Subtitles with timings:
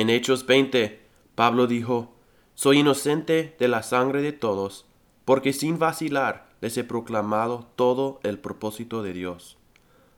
[0.00, 0.98] En Hechos 20,
[1.34, 2.14] Pablo dijo,
[2.54, 4.86] Soy inocente de la sangre de todos,
[5.26, 9.58] porque sin vacilar les he proclamado todo el propósito de Dios.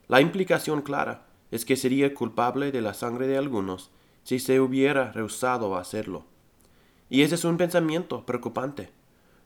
[0.07, 3.91] La implicación clara es que sería culpable de la sangre de algunos
[4.23, 6.23] si se hubiera rehusado a hacerlo.
[7.09, 8.89] Y ese es un pensamiento preocupante.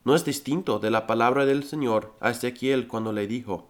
[0.04, 3.70] No es distinto de la palabra del Señor a Ezequiel cuando le dijo,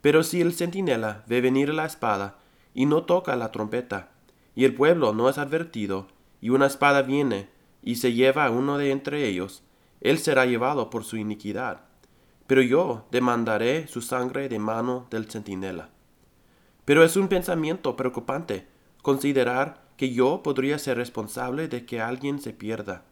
[0.00, 2.38] Pero si el centinela ve venir la espada
[2.72, 4.12] y no toca la trompeta,
[4.58, 6.08] y el pueblo no es advertido,
[6.40, 7.48] y una espada viene
[7.80, 9.62] y se lleva a uno de entre ellos,
[10.00, 11.82] él será llevado por su iniquidad.
[12.48, 15.90] Pero yo demandaré su sangre de mano del centinela.
[16.84, 18.66] Pero es un pensamiento preocupante
[19.00, 23.04] considerar que yo podría ser responsable de que alguien se pierda.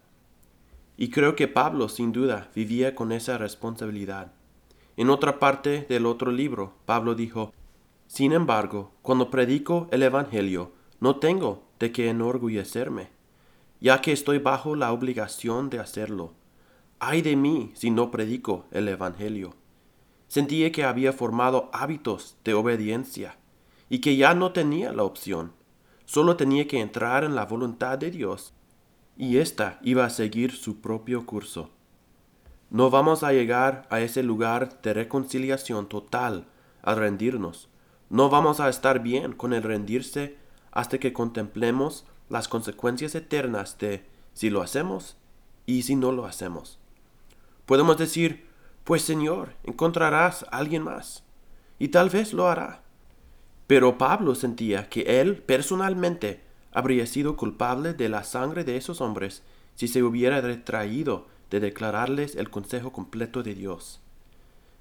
[0.97, 4.33] Y creo que Pablo sin duda vivía con esa responsabilidad.
[4.97, 7.53] En otra parte del otro libro, Pablo dijo,
[8.09, 13.11] Sin embargo, cuando predico el Evangelio, no tengo de qué enorgullecerme,
[13.81, 16.33] ya que estoy bajo la obligación de hacerlo.
[16.99, 19.55] Ay de mí si no predico el Evangelio.
[20.29, 23.37] Sentía que había formado hábitos de obediencia
[23.89, 25.53] y que ya no tenía la opción.
[26.07, 28.55] Solo tenía que entrar en la voluntad de Dios
[29.17, 31.71] y ésta iba a seguir su propio curso.
[32.71, 36.47] No vamos a llegar a ese lugar de reconciliación total
[36.83, 37.69] al rendirnos.
[38.11, 40.37] No vamos a estar bien con el rendirse
[40.77, 45.17] hasta que contemplemos las consecuencias eternas de si lo hacemos
[45.65, 46.79] y si no lo hacemos.
[47.65, 48.45] Podemos decir,
[48.85, 51.25] pues Señor, encontrarás a alguien más,
[51.79, 52.83] y tal vez lo hará.
[53.67, 56.43] Pero Pablo sentía que él personalmente
[56.73, 59.43] habría sido culpable de la sangre de esos hombres
[59.77, 64.03] si se hubiera retraído de declararles el consejo completo de Dios.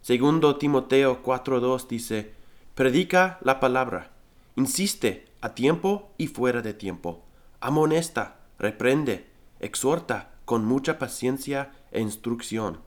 [0.02, 2.34] Segundo Timoteo 4.2 dice,
[2.76, 4.12] Predica la palabra,
[4.58, 7.24] insiste a tiempo y fuera de tiempo,
[7.62, 9.30] amonesta, reprende,
[9.60, 12.80] exhorta con mucha paciencia e instrucción.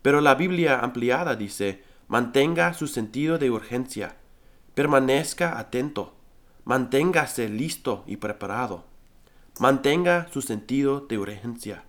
[0.00, 4.16] Pero la Biblia ampliada dice, mantenga su sentido de urgencia,
[4.74, 6.14] Permanezca atento,
[6.64, 8.82] manténgase listo y preparado.
[9.60, 11.84] Mantenga su sentido de urgencia.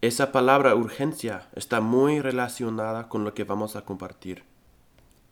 [0.00, 4.42] Esa palabra urgencia está muy relacionada con lo que vamos a compartir.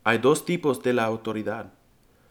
[0.05, 1.73] Hay dos tipos de la autoridad.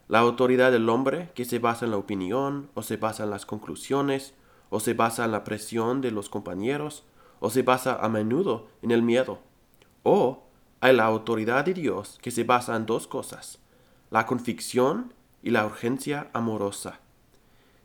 [0.09, 3.45] La autoridad del hombre, que se basa en la opinión, o se basa en las
[3.45, 4.33] conclusiones,
[4.71, 7.05] o se basa en la presión de los compañeros,
[7.39, 9.37] o se basa a menudo en el miedo.
[10.01, 10.47] O
[10.79, 13.59] hay la autoridad de Dios, que se basa en dos cosas,
[14.09, 17.01] la convicción y la urgencia amorosa.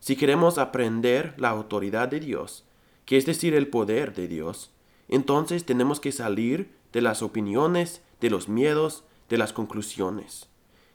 [0.00, 2.64] Si queremos aprender la autoridad de Dios,
[3.04, 4.72] que es decir, el poder de Dios,
[5.08, 10.48] entonces tenemos que salir de las opiniones, de los miedos, de las conclusiones.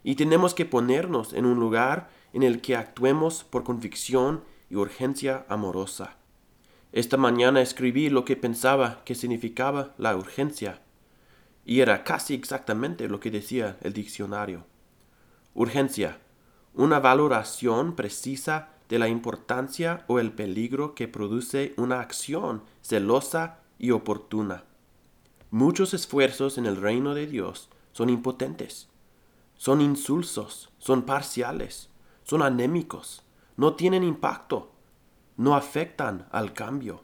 [0.03, 5.45] Y tenemos que ponernos en un lugar en el que actuemos por convicción y urgencia
[5.49, 6.17] amorosa.
[6.91, 10.81] Esta mañana escribí lo que pensaba que significaba la urgencia,
[11.65, 14.65] y era casi exactamente lo que decía el diccionario.
[15.53, 16.19] Urgencia.
[16.73, 23.91] Una valoración precisa de la importancia o el peligro que produce una acción celosa y
[23.91, 24.63] oportuna.
[25.51, 28.87] Muchos esfuerzos en el reino de Dios son impotentes,
[29.59, 31.89] son insulsos, son parciales,
[32.23, 33.23] son anémicos,
[33.57, 34.71] no tienen impacto,
[35.35, 37.03] no afectan al cambio,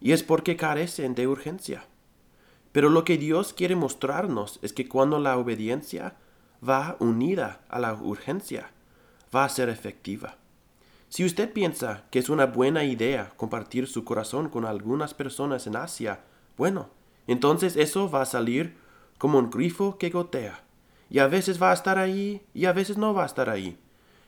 [0.00, 1.86] y es porque carecen de urgencia.
[2.72, 6.16] Pero lo que Dios quiere mostrarnos es que cuando la obediencia
[6.68, 8.72] va unida a la urgencia,
[9.32, 10.36] va a ser efectiva.
[11.08, 15.76] Si usted piensa que es una buena idea compartir su corazón con algunas personas en
[15.76, 16.24] Asia,
[16.56, 16.88] bueno,
[17.28, 18.76] entonces eso va a salir
[19.16, 20.63] como un grifo que gotea,
[21.14, 23.78] y a veces va a estar ahí y a veces no va a estar ahí.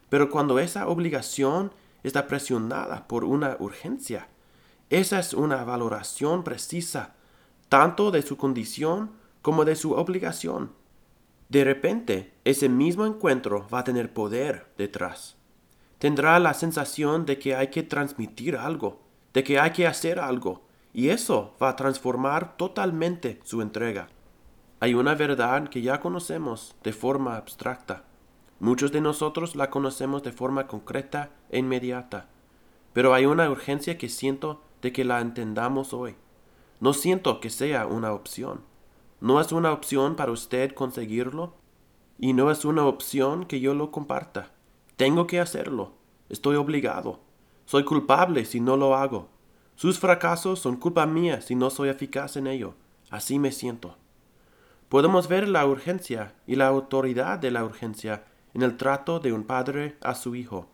[0.08, 1.72] Pero cuando esa obligación
[2.04, 4.28] está presionada por una urgencia,
[4.88, 7.16] esa es una valoración precisa,
[7.68, 9.10] tanto de su condición
[9.42, 10.70] como de su obligación.
[11.48, 15.34] De repente, ese mismo encuentro va a tener poder detrás.
[15.98, 19.02] Tendrá la sensación de que hay que transmitir algo,
[19.34, 20.62] de que hay que hacer algo,
[20.92, 24.06] y eso va a transformar totalmente su entrega.
[24.78, 28.04] Hay una verdad que ya conocemos de forma abstracta.
[28.60, 32.28] Muchos de nosotros la conocemos de forma concreta e inmediata,
[32.92, 36.16] pero hay una urgencia que siento de que la entendamos hoy.
[36.78, 38.60] No siento que sea una opción.
[39.22, 41.54] No es una opción para usted conseguirlo
[42.18, 44.50] y no es una opción que yo lo comparta.
[44.96, 45.92] Tengo que hacerlo.
[46.28, 47.20] Estoy obligado.
[47.64, 49.30] Soy culpable si no lo hago.
[49.74, 52.74] Sus fracasos son culpa mía si no soy eficaz en ello.
[53.10, 53.96] Así me siento.
[54.88, 58.24] Podemos ver la urgencia y la autoridad de la urgencia
[58.54, 60.68] en el trato de un padre a su hijo.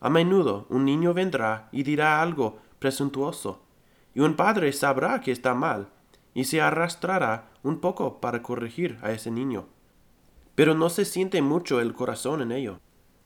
[0.00, 3.62] A menudo un niño vendrá y dirá algo presuntuoso,
[4.14, 5.88] y un padre sabrá que está mal,
[6.34, 9.66] y se arrastrará un poco para corregir a ese niño.
[10.54, 12.80] Pero no se siente mucho el corazón en ello,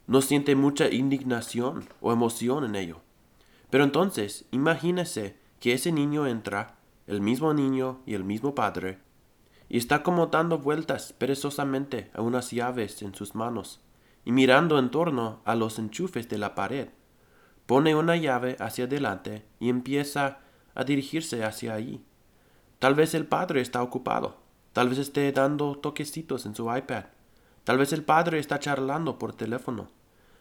[0.07, 3.01] no siente mucha indignación o emoción en ello.
[3.71, 6.77] Pero entonces, imagínese que ese niño entra,
[7.07, 8.99] el mismo niño y el mismo padre,
[9.73, 13.81] y está como dando vueltas perezosamente a unas llaves en sus manos,
[14.23, 16.89] y mirando en torno a los enchufes de la pared.
[17.65, 20.41] Pone una llave hacia adelante y empieza
[20.75, 22.05] a dirigirse hacia allí.
[22.81, 24.37] Tal vez el padre está ocupado,
[24.75, 27.05] tal vez esté dando toquecitos en su iPad,
[27.65, 29.89] tal vez el padre está charlando por teléfono,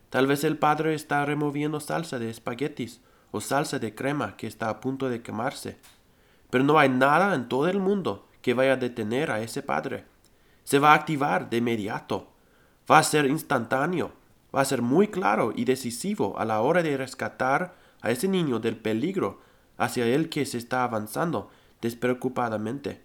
[0.10, 3.00] tal vez el padre está removiendo salsa de espaguetis
[3.31, 5.77] o salsa de crema que está a punto de quemarse.
[6.50, 10.06] Pero no hay nada en todo el mundo que vaya a detener a ese padre.
[10.64, 12.32] Se va a activar de inmediato
[12.92, 14.12] va a ser instantáneo,
[14.54, 18.60] va a ser muy claro y decisivo a la hora de rescatar a ese niño
[18.60, 19.40] del peligro
[19.78, 21.50] hacia el que se está avanzando
[21.82, 23.02] despreocupadamente.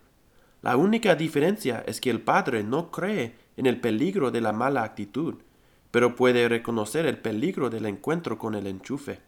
[0.62, 4.82] La única diferencia es que el padre no cree en el peligro de la mala
[4.82, 5.37] actitud,
[5.91, 9.21] pero puede reconocer el peligro del encuentro con el enchufe.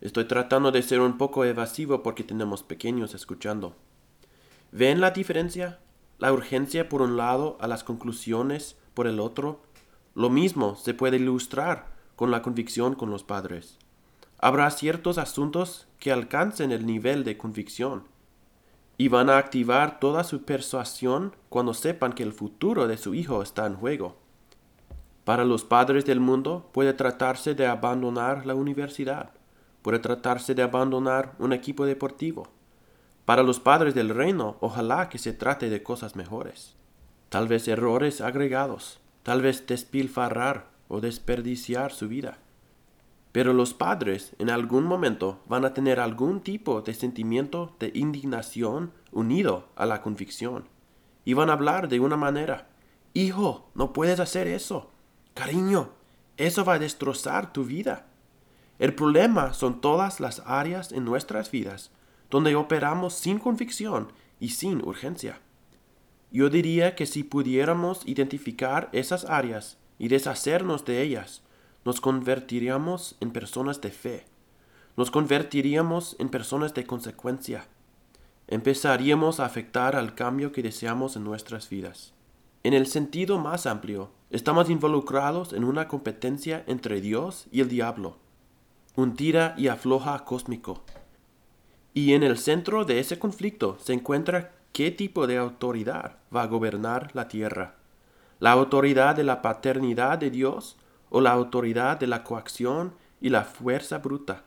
[0.00, 3.74] Estoy tratando de ser un poco evasivo porque tenemos pequeños escuchando.
[4.70, 5.78] ¿Ven la diferencia?
[6.18, 9.62] La urgencia por un lado a las conclusiones por el otro,
[10.14, 11.86] lo mismo se puede ilustrar
[12.16, 13.78] con la convicción con los padres.
[14.38, 18.04] Habrá ciertos asuntos que alcancen el nivel de convicción
[18.98, 23.40] y van a activar toda su persuasión cuando sepan que el futuro de su hijo
[23.42, 24.16] está en juego.
[25.24, 29.30] Para los padres del mundo puede tratarse de abandonar la universidad,
[29.80, 32.48] puede tratarse de abandonar un equipo deportivo.
[33.28, 36.76] Para los padres del reino, ojalá que se trate de cosas mejores,
[37.28, 42.38] tal vez errores agregados, tal vez despilfarrar o desperdiciar su vida.
[43.30, 48.94] Pero los padres en algún momento van a tener algún tipo de sentimiento de indignación
[49.12, 50.64] unido a la convicción.
[51.26, 52.68] Y van a hablar de una manera.
[53.12, 54.90] Hijo, no puedes hacer eso.
[55.34, 55.90] Cariño,
[56.38, 58.06] eso va a destrozar tu vida.
[58.78, 61.90] El problema son todas las áreas en nuestras vidas
[62.30, 65.40] donde operamos sin convicción y sin urgencia.
[66.30, 71.42] Yo diría que si pudiéramos identificar esas áreas y deshacernos de ellas,
[71.84, 74.26] nos convertiríamos en personas de fe,
[74.96, 77.66] nos convertiríamos en personas de consecuencia,
[78.46, 82.12] empezaríamos a afectar al cambio que deseamos en nuestras vidas.
[82.62, 88.18] En el sentido más amplio, estamos involucrados en una competencia entre Dios y el diablo,
[88.96, 90.82] un tira y afloja cósmico.
[91.94, 96.46] Y en el centro de ese conflicto se encuentra qué tipo de autoridad va a
[96.46, 97.74] gobernar la tierra.
[98.40, 100.76] ¿La autoridad de la paternidad de Dios
[101.10, 104.44] o la autoridad de la coacción y la fuerza bruta?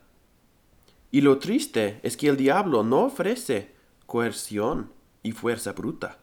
[1.10, 3.74] Y lo triste es que el diablo no ofrece
[4.06, 4.90] coerción
[5.22, 6.16] y fuerza bruta.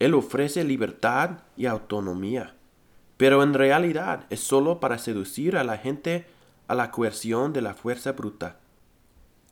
[0.00, 2.56] Él ofrece libertad y autonomía,
[3.16, 6.26] pero en realidad es solo para seducir a la gente
[6.66, 8.58] a la coerción de la fuerza bruta.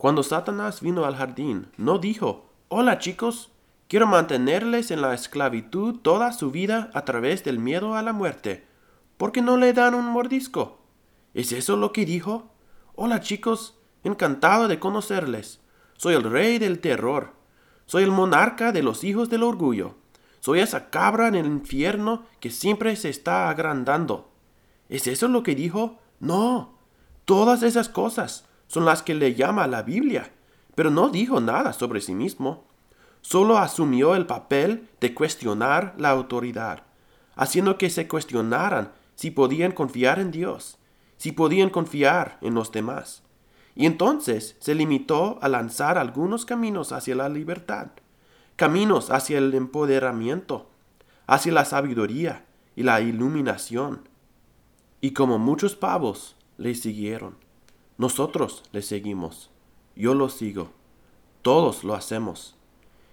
[0.03, 3.53] Cuando Satanás vino al jardín, no dijo, Hola chicos,
[3.87, 8.67] Quiero mantenerles en la esclavitud toda su vida a través del miedo a la muerte.
[9.15, 10.81] ¿Por qué no le dan un mordisco?
[11.33, 12.51] ¿Es eso lo que dijo?
[12.95, 15.61] Hola chicos, encantado de conocerles.
[15.95, 17.31] Soy el rey del terror.
[17.85, 19.95] Soy el monarca de los hijos del orgullo.
[20.41, 24.33] Soy esa cabra en el infierno que siempre se está agrandando.
[24.89, 25.97] ¿Es eso lo que dijo?
[26.19, 26.77] No.
[27.23, 30.31] Todas esas cosas son las que le llama la Biblia,
[30.75, 32.65] pero no dijo nada sobre sí mismo
[33.23, 36.83] solo asumió el papel de cuestionar la autoridad,
[37.35, 40.77] haciendo que se cuestionaran si podían confiar en Dios,
[41.17, 43.23] si podían confiar en los demás.
[43.75, 47.87] Y entonces se limitó a lanzar algunos caminos hacia la libertad,
[48.57, 50.69] caminos hacia el empoderamiento,
[51.25, 54.09] hacia la sabiduría y la iluminación.
[54.99, 57.42] Y como muchos pavos le siguieron,
[57.97, 59.51] nosotros le seguimos,
[59.95, 60.71] yo lo sigo,
[61.41, 62.55] todos lo hacemos.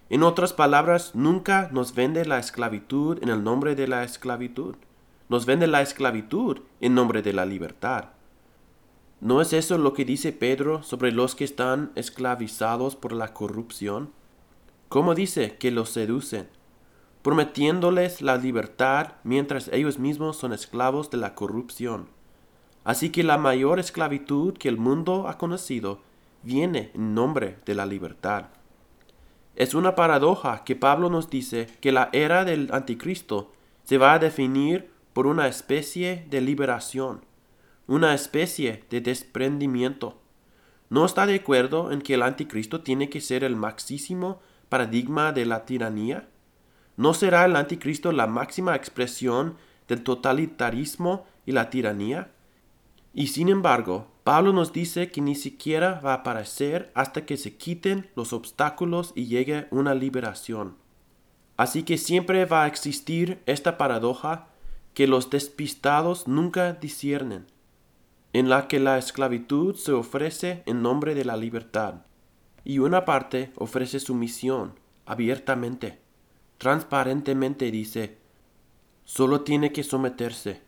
[0.09, 4.75] En otras palabras, nunca nos vende la esclavitud en el nombre de la esclavitud.
[5.29, 8.07] Nos vende la esclavitud en nombre de la libertad.
[9.21, 14.11] ¿No es eso lo que dice Pedro sobre los que están esclavizados por la corrupción?
[14.89, 16.49] ¿Cómo dice que los seducen?
[17.23, 22.09] Prometiéndoles la libertad mientras ellos mismos son esclavos de la corrupción.
[22.85, 26.01] Así que la mayor esclavitud que el mundo ha conocido
[26.43, 28.47] viene en nombre de la libertad.
[29.57, 33.53] Es una paradoja que Pablo nos dice que la era del anticristo
[33.85, 37.25] se va a definir por una especie de liberación,
[37.87, 40.19] una especie de desprendimiento.
[40.89, 45.45] ¿No está de acuerdo en que el anticristo tiene que ser el maxísimo paradigma de
[45.45, 46.29] la tiranía?
[46.97, 49.57] ¿No será el anticristo la máxima expresión
[49.89, 52.31] del totalitarismo y la tiranía?
[53.13, 57.57] Y sin embargo, Pablo nos dice que ni siquiera va a aparecer hasta que se
[57.57, 60.77] quiten los obstáculos y llegue una liberación.
[61.57, 64.49] Así que siempre va a existir esta paradoja
[64.95, 67.47] que los despistados nunca disciernen,
[68.33, 72.03] en la que la esclavitud se ofrece en nombre de la libertad,
[72.65, 75.99] y una parte ofrece sumisión abiertamente,
[76.59, 78.19] transparentemente dice,
[79.05, 80.63] solo tiene que someterse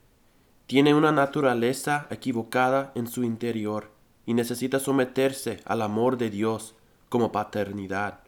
[0.66, 3.90] tiene una naturaleza equivocada en su interior
[4.26, 6.75] y necesita someterse al amor de Dios
[7.09, 8.21] como paternidad.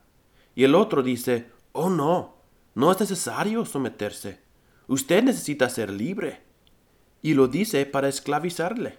[0.55, 2.37] Y el otro dice, oh no,
[2.75, 4.41] no es necesario someterse.
[4.87, 6.43] Usted necesita ser libre.
[7.23, 8.99] Y lo dice para esclavizarle.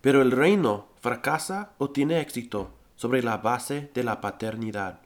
[0.00, 5.00] Pero el reino fracasa o tiene éxito sobre la base de la paternidad.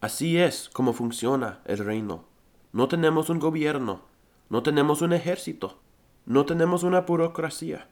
[0.00, 2.24] Así es como funciona el reino.
[2.72, 4.02] No tenemos un gobierno,
[4.48, 5.80] no tenemos un ejército,
[6.30, 7.88] no tenemos una burocracia.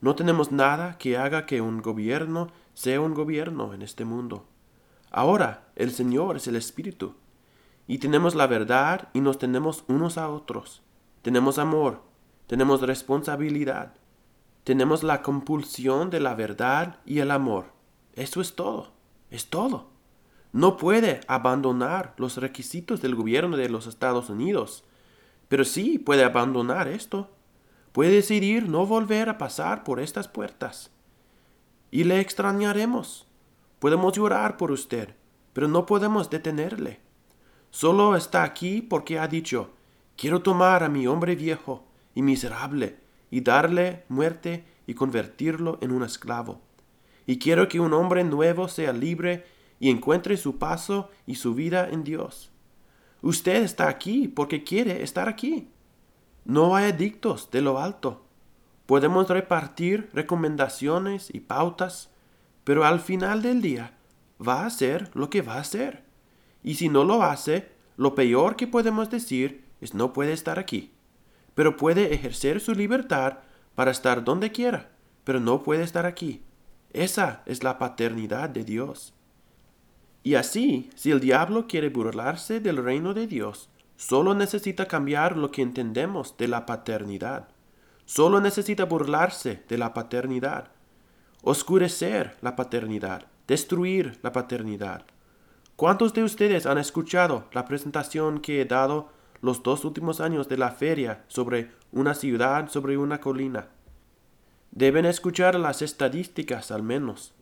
[0.00, 4.44] No tenemos nada que haga que un gobierno sea un gobierno en este mundo.
[5.12, 7.14] Ahora el Señor es el Espíritu.
[7.86, 10.82] Y tenemos la verdad y nos tenemos unos a otros.
[11.22, 12.02] Tenemos amor,
[12.48, 13.94] tenemos responsabilidad,
[14.64, 17.66] tenemos la compulsión de la verdad y el amor.
[18.14, 18.94] Eso es todo,
[19.30, 19.90] es todo.
[20.52, 24.82] No puede abandonar los requisitos del gobierno de los Estados Unidos,
[25.46, 27.30] pero sí puede abandonar esto
[27.96, 30.90] puede decidir no volver a pasar por estas puertas.
[31.90, 33.26] Y le extrañaremos.
[33.78, 35.14] Podemos llorar por usted,
[35.54, 37.00] pero no podemos detenerle.
[37.70, 39.70] Solo está aquí porque ha dicho,
[40.14, 42.98] quiero tomar a mi hombre viejo y miserable
[43.30, 46.60] y darle muerte y convertirlo en un esclavo.
[47.24, 49.46] Y quiero que un hombre nuevo sea libre
[49.80, 52.50] y encuentre su paso y su vida en Dios.
[53.22, 55.70] Usted está aquí porque quiere estar aquí.
[56.46, 58.24] No hay edictos de lo alto.
[58.86, 62.10] Podemos repartir recomendaciones y pautas,
[62.62, 63.98] pero al final del día
[64.40, 66.04] va a hacer lo que va a hacer.
[66.62, 70.92] Y si no lo hace, lo peor que podemos decir es no puede estar aquí.
[71.56, 73.38] Pero puede ejercer su libertad
[73.74, 74.92] para estar donde quiera,
[75.24, 76.44] pero no puede estar aquí.
[76.92, 79.14] Esa es la paternidad de Dios.
[80.22, 85.50] Y así, si el diablo quiere burlarse del reino de Dios, Solo necesita cambiar lo
[85.50, 87.48] que entendemos de la paternidad.
[88.04, 90.68] Solo necesita burlarse de la paternidad,
[91.42, 95.06] oscurecer la paternidad, destruir la paternidad.
[95.76, 99.08] ¿Cuántos de ustedes han escuchado la presentación que he dado
[99.40, 103.68] los dos últimos años de la feria sobre una ciudad sobre una colina?
[104.70, 107.34] Deben escuchar las estadísticas al menos.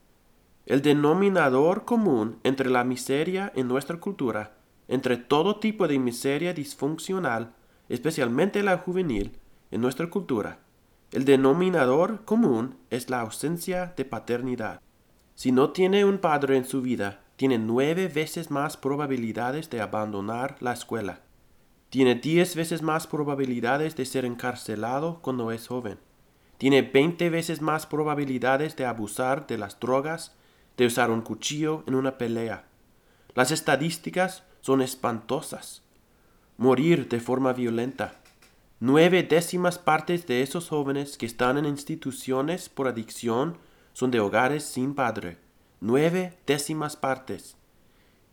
[0.67, 4.53] El denominador común entre la miseria en nuestra cultura
[4.89, 7.55] entre todo tipo de miseria disfuncional,
[7.89, 9.39] especialmente la juvenil,
[9.71, 10.61] en nuestra cultura,
[11.15, 14.81] el denominador común es la ausencia de paternidad.
[15.37, 20.57] Si no tiene un padre en su vida, tiene nueve veces más probabilidades de abandonar
[20.61, 21.21] la escuela.
[21.89, 25.99] Tiene diez veces más probabilidades de ser encarcelado cuando es joven.
[26.59, 30.37] Tiene veinte veces más probabilidades de abusar de las drogas,
[30.77, 32.65] de usar un cuchillo en una pelea.
[33.35, 35.83] Las estadísticas son espantosas.
[36.57, 38.15] Morir de forma violenta.
[38.81, 43.59] Nueve décimas partes de esos jóvenes que están en instituciones por adicción
[43.93, 45.37] son de hogares sin padre.
[45.81, 47.59] Nueve décimas partes.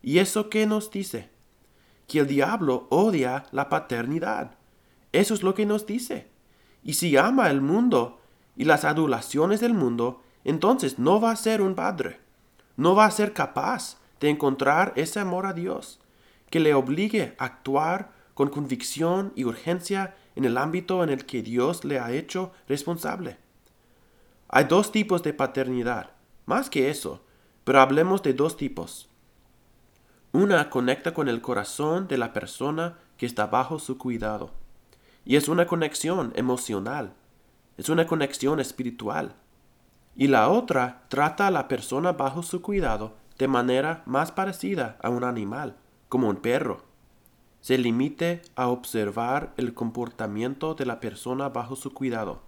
[0.01, 1.29] ¿Y eso qué nos dice?
[2.07, 4.51] Que el diablo odia la paternidad.
[5.11, 6.29] Eso es lo que nos dice.
[6.81, 8.21] Y si ama el mundo
[8.55, 12.21] y las adulaciones del mundo, entonces no va a ser un padre.
[12.77, 16.00] No va a ser capaz de encontrar ese amor a Dios
[16.51, 21.41] que le obligue a actuar con convicción y urgencia en el ámbito en el que
[21.41, 23.37] Dios le ha hecho responsable.
[24.49, 26.11] Hay dos tipos de paternidad,
[26.45, 27.23] más que eso,
[27.63, 29.09] pero hablemos de dos tipos.
[30.33, 34.51] Una conecta con el corazón de la persona que está bajo su cuidado,
[35.23, 37.13] y es una conexión emocional,
[37.77, 39.35] es una conexión espiritual.
[40.15, 45.09] Y la otra trata a la persona bajo su cuidado de manera más parecida a
[45.09, 45.77] un animal
[46.11, 46.81] como un perro.
[47.61, 52.41] Se limite a observar el comportamiento de la persona bajo su cuidado.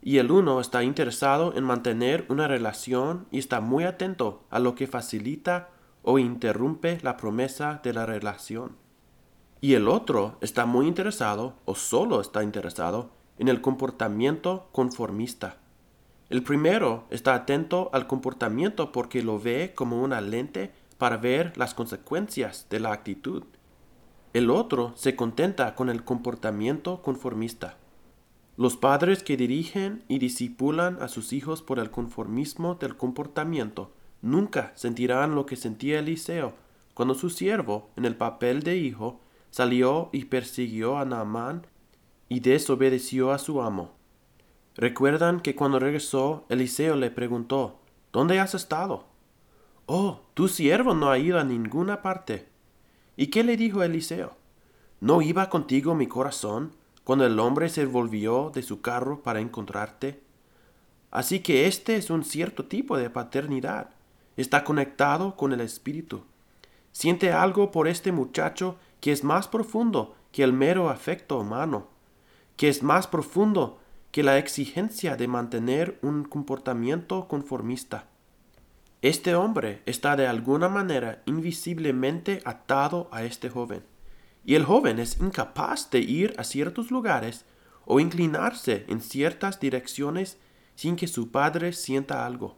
[0.00, 4.74] Y el uno está interesado en mantener una relación y está muy atento a lo
[4.74, 5.68] que facilita
[6.02, 8.76] o interrumpe la promesa de la relación.
[9.60, 15.58] Y el otro está muy interesado o solo está interesado en el comportamiento conformista.
[16.30, 21.74] El primero está atento al comportamiento porque lo ve como una lente para ver las
[21.74, 23.44] consecuencias de la actitud.
[24.32, 27.76] El otro se contenta con el comportamiento conformista.
[28.56, 34.72] Los padres que dirigen y disipulan a sus hijos por el conformismo del comportamiento nunca
[34.74, 36.54] sentirán lo que sentía Eliseo
[36.94, 39.20] cuando su siervo, en el papel de hijo,
[39.50, 41.66] salió y persiguió a Naamán
[42.28, 43.92] y desobedeció a su amo.
[44.76, 47.80] Recuerdan que cuando regresó, Eliseo le preguntó,
[48.12, 49.06] ¿Dónde has estado?
[49.86, 52.48] Oh, tu siervo no ha ido a ninguna parte.
[53.16, 54.34] ¿Y qué le dijo Eliseo?
[55.00, 56.72] ¿No iba contigo mi corazón
[57.04, 60.22] cuando el hombre se volvió de su carro para encontrarte?
[61.10, 63.90] Así que este es un cierto tipo de paternidad.
[64.38, 66.22] Está conectado con el Espíritu.
[66.92, 71.88] Siente algo por este muchacho que es más profundo que el mero afecto humano,
[72.56, 73.80] que es más profundo
[74.12, 78.08] que la exigencia de mantener un comportamiento conformista.
[79.04, 83.84] Este hombre está de alguna manera invisiblemente atado a este joven,
[84.46, 87.44] y el joven es incapaz de ir a ciertos lugares
[87.84, 90.38] o inclinarse en ciertas direcciones
[90.74, 92.56] sin que su padre sienta algo.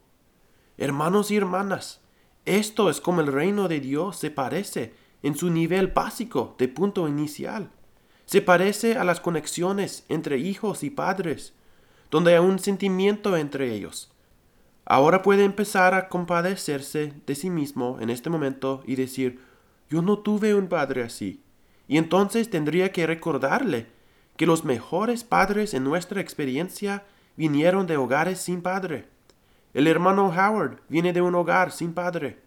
[0.78, 2.00] Hermanos y hermanas,
[2.44, 7.08] esto es como el reino de Dios se parece en su nivel básico de punto
[7.08, 7.72] inicial.
[8.24, 11.54] Se parece a las conexiones entre hijos y padres,
[12.08, 14.12] donde hay un sentimiento entre ellos.
[14.86, 19.40] Ahora puede empezar a compadecerse de sí mismo en este momento y decir,
[19.90, 21.42] yo no tuve un padre así.
[21.88, 23.88] Y entonces tendría que recordarle
[24.36, 27.04] que los mejores padres en nuestra experiencia
[27.36, 29.08] vinieron de hogares sin padre.
[29.74, 32.38] El hermano Howard viene de un hogar sin padre.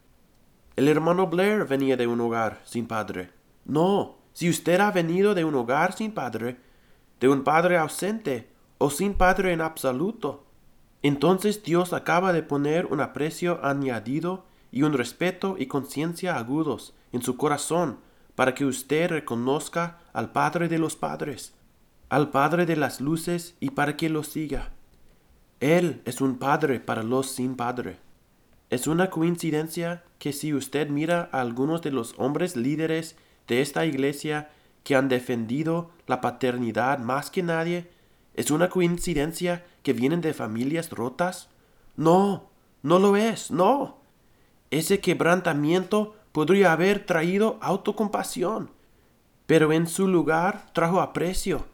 [0.78, 3.32] El hermano Blair venía de un hogar sin padre.
[3.66, 6.58] No, si usted ha venido de un hogar sin padre,
[7.20, 10.46] de un padre ausente o sin padre en absoluto,
[11.02, 17.22] entonces Dios acaba de poner un aprecio añadido y un respeto y conciencia agudos en
[17.22, 18.00] su corazón
[18.36, 21.54] para que usted reconozca al Padre de los Padres,
[22.10, 24.72] al Padre de las luces y para que lo siga.
[25.60, 27.98] Él es un Padre para los sin Padre.
[28.70, 33.16] Es una coincidencia que si usted mira a algunos de los hombres líderes
[33.48, 34.52] de esta iglesia
[34.84, 37.90] que han defendido la paternidad más que nadie,
[38.34, 41.50] ¿es una coincidencia que vienen de familias rotas?
[41.96, 42.50] No,
[42.82, 43.98] no lo es, no.
[44.72, 48.72] Ese quebrantamiento podría haber traído autocompasión,
[49.46, 51.66] pero en su lugar trajo aprecio,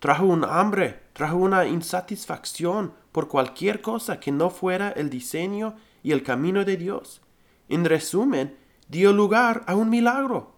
[0.00, 6.12] trajo un hambre, trajo una insatisfacción por cualquier cosa que no fuera el diseño y
[6.12, 7.22] el camino de Dios.
[7.68, 8.56] En resumen,
[8.88, 10.52] dio lugar a un milagro.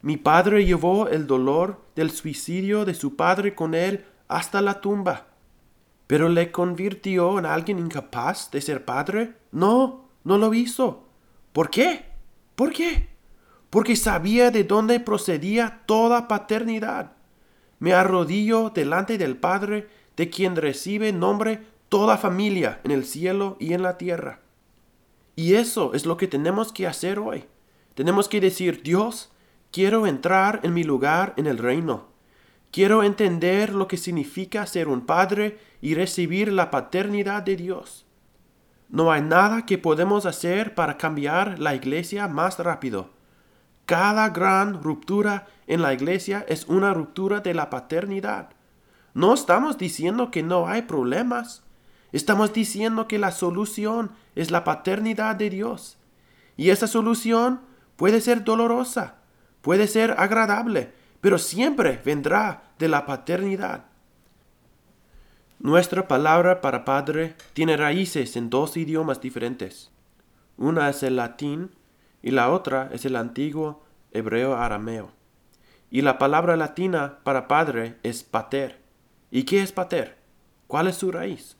[0.00, 4.04] Mi padre llevó el dolor del suicidio de su padre con él
[4.36, 5.26] hasta la tumba.
[6.06, 9.36] ¿Pero le convirtió en alguien incapaz de ser padre?
[9.50, 11.08] No, no lo hizo.
[11.52, 12.06] ¿Por qué?
[12.54, 13.08] ¿Por qué?
[13.70, 17.12] Porque sabía de dónde procedía toda paternidad.
[17.78, 23.72] Me arrodillo delante del Padre, de quien recibe nombre toda familia en el cielo y
[23.72, 24.40] en la tierra.
[25.34, 27.44] Y eso es lo que tenemos que hacer hoy.
[27.94, 29.32] Tenemos que decir, Dios,
[29.72, 32.11] quiero entrar en mi lugar en el reino.
[32.72, 38.06] Quiero entender lo que significa ser un padre y recibir la paternidad de Dios.
[38.88, 43.10] No hay nada que podemos hacer para cambiar la iglesia más rápido.
[43.84, 48.48] Cada gran ruptura en la iglesia es una ruptura de la paternidad.
[49.12, 51.64] No estamos diciendo que no hay problemas.
[52.10, 55.98] Estamos diciendo que la solución es la paternidad de Dios.
[56.56, 57.60] Y esa solución
[57.96, 59.16] puede ser dolorosa,
[59.60, 63.84] puede ser agradable, pero siempre vendrá de la paternidad.
[65.60, 69.92] Nuestra palabra para padre tiene raíces en dos idiomas diferentes.
[70.56, 71.70] Una es el latín
[72.22, 75.12] y la otra es el antiguo hebreo arameo.
[75.90, 78.82] Y la palabra latina para padre es pater.
[79.30, 80.18] ¿Y qué es pater?
[80.66, 81.56] ¿Cuál es su raíz?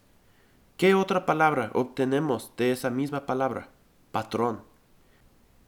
[0.77, 3.68] ¿Qué otra palabra obtenemos de esa misma palabra?
[4.11, 4.64] Patrón.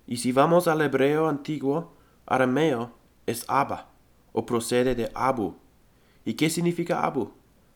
[0.04, 1.94] Y si vamos al hebreo antiguo,
[2.26, 3.90] arameo es Abba,
[4.32, 5.56] o procede de Abu.
[6.24, 7.32] ¿Y qué significa Abu?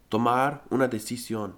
[0.09, 1.57] Tomar una decisión.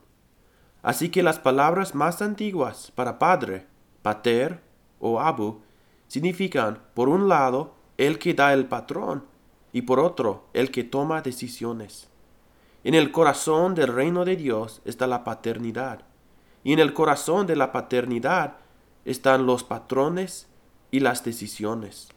[0.83, 3.67] Así que las palabras más antiguas para padre,
[4.03, 4.63] pater
[4.99, 5.61] o abu,
[6.09, 9.25] significan, por un lado, el que da el patrón,
[9.73, 12.09] y por otro, el que toma decisiones.
[12.83, 16.01] En el corazón del reino de Dios está la paternidad.
[16.65, 18.57] Y en el corazón de la paternidad
[19.05, 20.49] están los patrones
[20.91, 22.09] y las decisiones.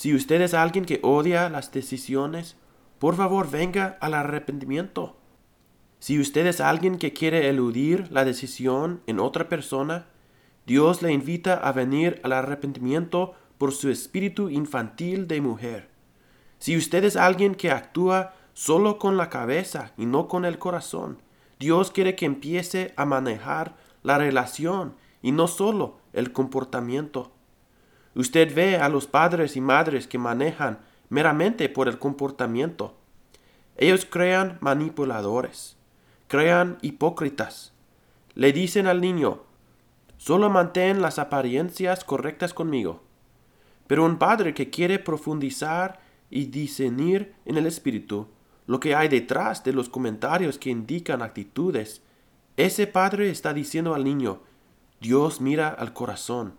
[0.00, 2.56] Si usted es alguien que odia las decisiones,
[2.98, 5.18] por favor venga al arrepentimiento.
[5.98, 10.06] Si usted es alguien que quiere eludir la decisión en otra persona,
[10.64, 15.90] Dios le invita a venir al arrepentimiento por su espíritu infantil de mujer.
[16.58, 21.20] Si usted es alguien que actúa solo con la cabeza y no con el corazón,
[21.58, 27.32] Dios quiere que empiece a manejar la relación y no solo el comportamiento.
[28.20, 32.94] Usted ve a los padres y madres que manejan meramente por el comportamiento.
[33.78, 35.78] Ellos crean manipuladores,
[36.28, 37.72] crean hipócritas.
[38.34, 39.40] Le dicen al niño,
[40.18, 43.00] solo mantén las apariencias correctas conmigo.
[43.86, 48.28] Pero un padre que quiere profundizar y discernir en el espíritu
[48.66, 52.02] lo que hay detrás de los comentarios que indican actitudes,
[52.58, 54.42] ese padre está diciendo al niño,
[55.00, 56.58] Dios mira al corazón.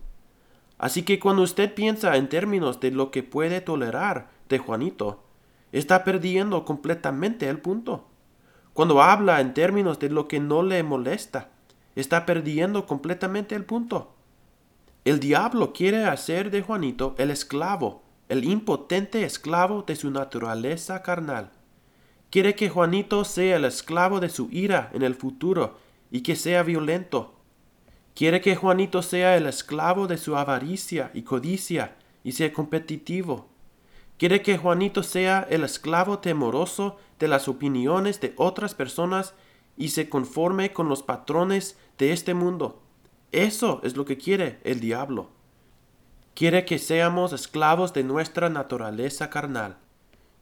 [0.82, 5.24] Así que cuando usted piensa en términos de lo que puede tolerar de Juanito,
[5.72, 8.08] está perdiendo completamente el punto.
[8.74, 11.52] Cuando habla en términos de lo que no le molesta,
[11.96, 14.16] está perdiendo completamente el punto.
[15.06, 21.52] El diablo quiere hacer de Juanito el esclavo, el impotente esclavo de su naturaleza carnal.
[22.32, 25.78] Quiere que Juanito sea el esclavo de su ira en el futuro
[26.10, 27.36] y que sea violento,
[28.14, 33.48] Quiere que Juanito sea el esclavo de su avaricia y codicia y sea competitivo.
[34.18, 39.34] Quiere que Juanito sea el esclavo temoroso de las opiniones de otras personas
[39.78, 42.82] y se conforme con los patrones de este mundo.
[43.32, 45.30] Eso es lo que quiere el diablo.
[46.36, 49.78] Quiere que seamos esclavos de nuestra naturaleza carnal.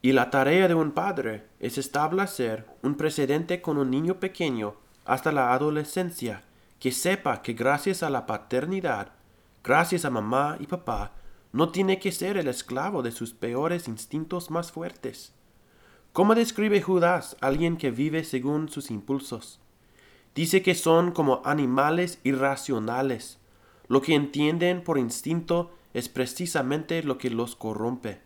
[0.01, 5.32] Y la tarea de un padre es establecer un precedente con un niño pequeño hasta
[5.32, 6.43] la adolescencia
[6.80, 9.12] que sepa que gracias a la paternidad,
[9.63, 11.12] gracias a mamá y papá,
[11.52, 15.34] no tiene que ser el esclavo de sus peores instintos más fuertes.
[16.13, 19.60] ¿Cómo describe Judas a alguien que vive según sus impulsos?
[20.36, 23.39] Dice que son como animales irracionales.
[23.88, 28.22] Lo que entienden por instinto es precisamente lo que los corrompe.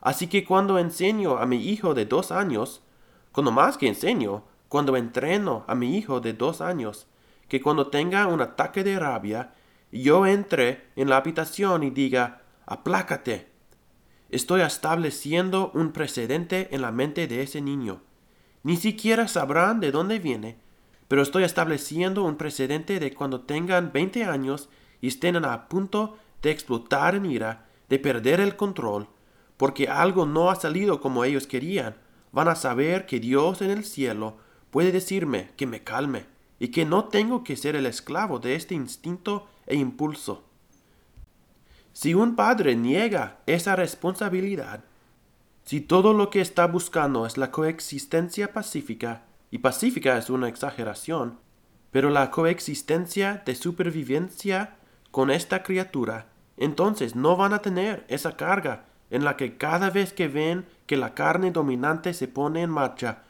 [0.00, 2.82] Así que cuando enseño a mi hijo de dos años,
[3.32, 7.06] cuando más que enseño, cuando entreno a mi hijo de dos años,
[7.48, 9.54] que cuando tenga un ataque de rabia,
[9.92, 13.48] yo entre en la habitación y diga, aplácate.
[14.30, 18.02] Estoy estableciendo un precedente en la mente de ese niño.
[18.62, 20.56] Ni siquiera sabrán de dónde viene,
[21.06, 24.68] pero estoy estableciendo un precedente de cuando tengan 20 años
[25.00, 29.08] y estén a punto de explotar en ira, de perder el control,
[29.56, 31.96] porque algo no ha salido como ellos querían,
[32.32, 34.38] van a saber que Dios en el cielo
[34.70, 38.74] puede decirme que me calme y que no tengo que ser el esclavo de este
[38.74, 40.44] instinto e impulso.
[41.92, 44.84] Si un padre niega esa responsabilidad,
[45.64, 51.38] si todo lo que está buscando es la coexistencia pacífica, y pacífica es una exageración,
[51.90, 54.76] pero la coexistencia de supervivencia
[55.10, 60.12] con esta criatura, entonces no van a tener esa carga en la que cada vez
[60.12, 63.22] que ven que la carne dominante se pone en marcha,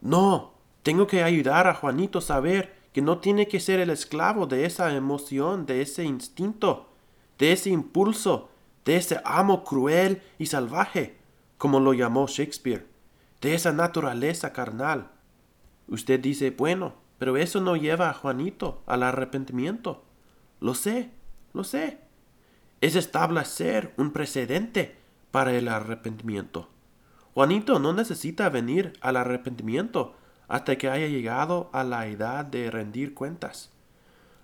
[0.00, 0.55] no,
[0.86, 4.66] tengo que ayudar a Juanito a saber que no tiene que ser el esclavo de
[4.66, 6.92] esa emoción, de ese instinto,
[7.38, 8.50] de ese impulso,
[8.84, 11.16] de ese amo cruel y salvaje,
[11.58, 12.86] como lo llamó Shakespeare,
[13.40, 15.10] de esa naturaleza carnal.
[15.88, 20.04] Usted dice, bueno, pero eso no lleva a Juanito al arrepentimiento.
[20.60, 21.10] Lo sé,
[21.52, 21.98] lo sé.
[22.80, 24.98] Es establecer un precedente
[25.32, 26.68] para el arrepentimiento.
[27.34, 30.14] Juanito no necesita venir al arrepentimiento
[30.48, 33.72] hasta que haya llegado a la edad de rendir cuentas.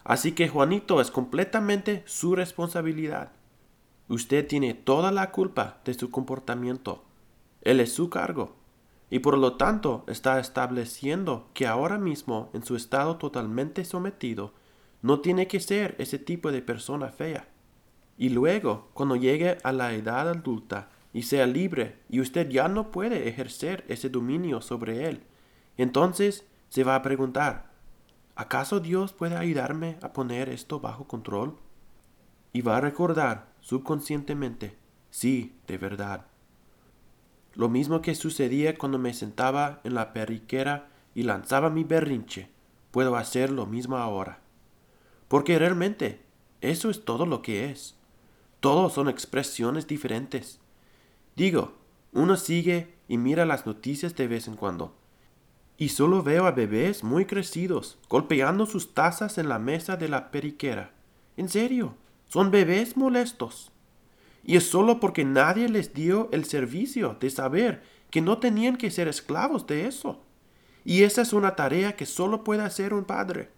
[0.05, 3.33] Así que Juanito es completamente su responsabilidad.
[4.09, 7.05] Usted tiene toda la culpa de su comportamiento.
[7.63, 8.57] Él es su cargo.
[9.11, 14.55] Y por lo tanto está estableciendo que ahora mismo, en su estado totalmente sometido,
[15.03, 17.47] no tiene que ser ese tipo de persona fea.
[18.17, 22.91] Y luego, cuando llegue a la edad adulta y sea libre y usted ya no
[22.91, 25.23] puede ejercer ese dominio sobre él,
[25.83, 27.71] entonces se va a preguntar,
[28.35, 31.57] ¿acaso Dios puede ayudarme a poner esto bajo control?
[32.53, 34.77] Y va a recordar subconscientemente,
[35.11, 36.27] sí, de verdad.
[37.55, 42.51] Lo mismo que sucedía cuando me sentaba en la periquera y lanzaba mi berrinche,
[42.91, 44.41] puedo hacer lo mismo ahora.
[45.29, 46.23] Porque realmente
[46.61, 47.97] eso es todo lo que es.
[48.61, 50.61] Todos son expresiones diferentes.
[51.37, 51.75] Digo,
[52.13, 54.95] uno sigue y mira las noticias de vez en cuando,
[55.79, 60.31] y solo veo a bebés muy crecidos golpeando sus tazas en la mesa de la
[60.31, 60.93] periquera.
[61.37, 61.95] En serio,
[62.29, 63.73] son bebés molestos.
[64.45, 68.91] Y es solo porque nadie les dio el servicio de saber que no tenían que
[68.91, 70.23] ser esclavos de eso.
[70.85, 73.51] y esa es una tarea que solo puede hacer un padre.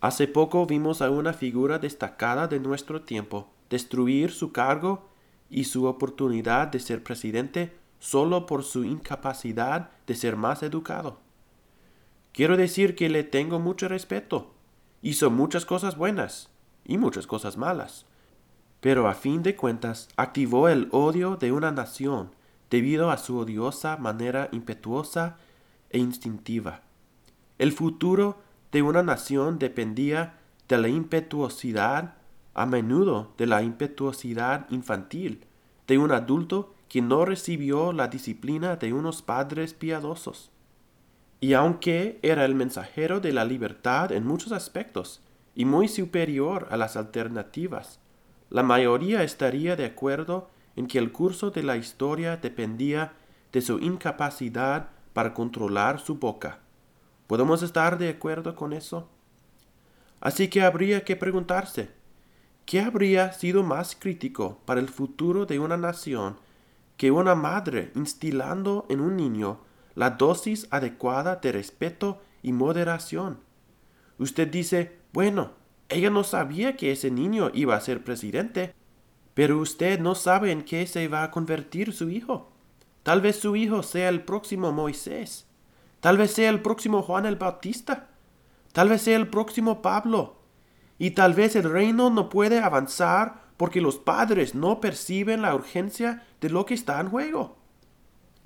[0.00, 5.08] Hace poco vimos a una figura destacada de nuestro tiempo destruir su cargo
[5.48, 11.23] y su oportunidad de ser presidente solo por su incapacidad de ser más educado.
[12.34, 14.50] Quiero decir que le tengo mucho respeto.
[15.02, 16.50] Hizo muchas cosas buenas
[16.84, 18.06] y muchas cosas malas.
[18.80, 22.32] Pero a fin de cuentas activó el odio de una nación
[22.70, 25.36] debido a su odiosa manera impetuosa
[25.90, 26.80] e instintiva.
[27.58, 28.38] El futuro
[28.72, 32.14] de una nación dependía de la impetuosidad,
[32.52, 35.44] a menudo de la impetuosidad infantil,
[35.86, 40.50] de un adulto que no recibió la disciplina de unos padres piadosos.
[41.44, 45.20] Y aunque era el mensajero de la libertad en muchos aspectos,
[45.54, 48.00] y muy superior a las alternativas,
[48.48, 53.12] la mayoría estaría de acuerdo en que el curso de la historia dependía
[53.52, 56.60] de su incapacidad para controlar su boca.
[57.26, 59.10] ¿Podemos estar de acuerdo con eso?
[60.20, 61.90] Así que habría que preguntarse,
[62.64, 66.38] ¿qué habría sido más crítico para el futuro de una nación
[66.96, 69.58] que una madre instilando en un niño
[69.94, 73.40] la dosis adecuada de respeto y moderación?
[74.18, 75.52] Usted dice, bueno,
[75.88, 78.74] ella no sabía que ese niño iba a ser presidente,
[79.34, 82.52] pero usted no sabe en qué se va a convertir su hijo.
[83.02, 85.46] Tal vez su hijo sea el próximo Moisés.
[86.00, 88.08] Tal vez sea el próximo Juan el Bautista.
[88.72, 90.40] Tal vez sea el próximo Pablo.
[90.98, 96.24] Y tal vez el reino no puede avanzar porque los padres no perciben la urgencia
[96.40, 97.58] de lo que está en juego.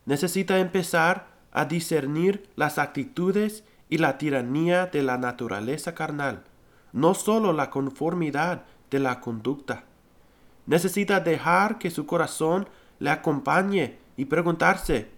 [0.07, 6.45] Necesita empezar a discernir las actitudes y la tiranía de la naturaleza carnal,
[6.93, 9.85] no sólo la conformidad de la conducta.
[10.67, 15.11] Necesita dejar que su corazón le acompañe y preguntarse,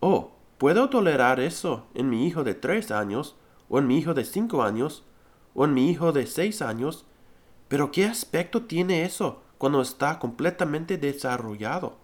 [0.00, 3.36] oh, ¿puedo tolerar eso en mi hijo de tres años,
[3.68, 5.04] o en mi hijo de cinco años,
[5.54, 7.06] o en mi hijo de seis años?
[7.68, 11.96] Pero ¿qué aspecto tiene eso cuando está completamente desarrollado?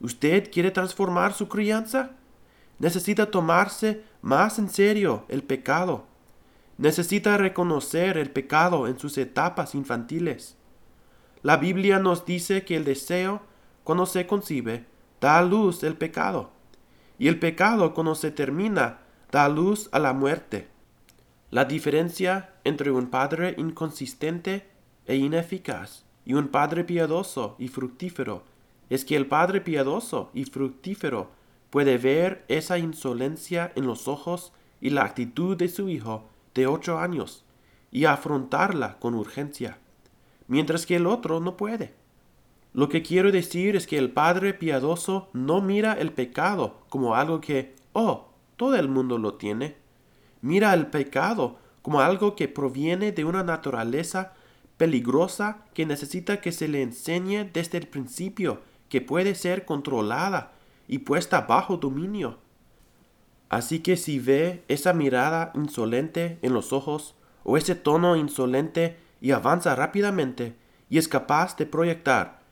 [0.00, 2.10] ¿Usted quiere transformar su crianza?
[2.78, 6.06] Necesita tomarse más en serio el pecado.
[6.76, 10.56] Necesita reconocer el pecado en sus etapas infantiles.
[11.42, 13.42] La Biblia nos dice que el deseo,
[13.84, 14.86] cuando se concibe,
[15.20, 16.50] da a luz el pecado.
[17.18, 18.98] Y el pecado cuando se termina
[19.30, 20.68] da luz a la muerte.
[21.50, 24.66] La diferencia entre un padre inconsistente
[25.06, 28.42] e ineficaz y un padre piadoso y fructífero
[28.90, 31.30] es que el padre piadoso y fructífero
[31.74, 36.22] puede ver esa insolencia en los ojos y la actitud de su hijo
[36.54, 37.44] de ocho años
[37.90, 39.78] y afrontarla con urgencia,
[40.46, 41.92] mientras que el otro no puede.
[42.74, 47.40] Lo que quiero decir es que el Padre piadoso no mira el pecado como algo
[47.40, 49.74] que, oh, todo el mundo lo tiene.
[50.42, 54.34] Mira el pecado como algo que proviene de una naturaleza
[54.76, 60.52] peligrosa que necesita que se le enseñe desde el principio que puede ser controlada
[60.88, 62.38] y puesta bajo dominio.
[63.48, 69.32] Así que si ve esa mirada insolente en los ojos o ese tono insolente y
[69.32, 70.56] avanza rápidamente
[70.88, 72.44] y es capaz de proyectar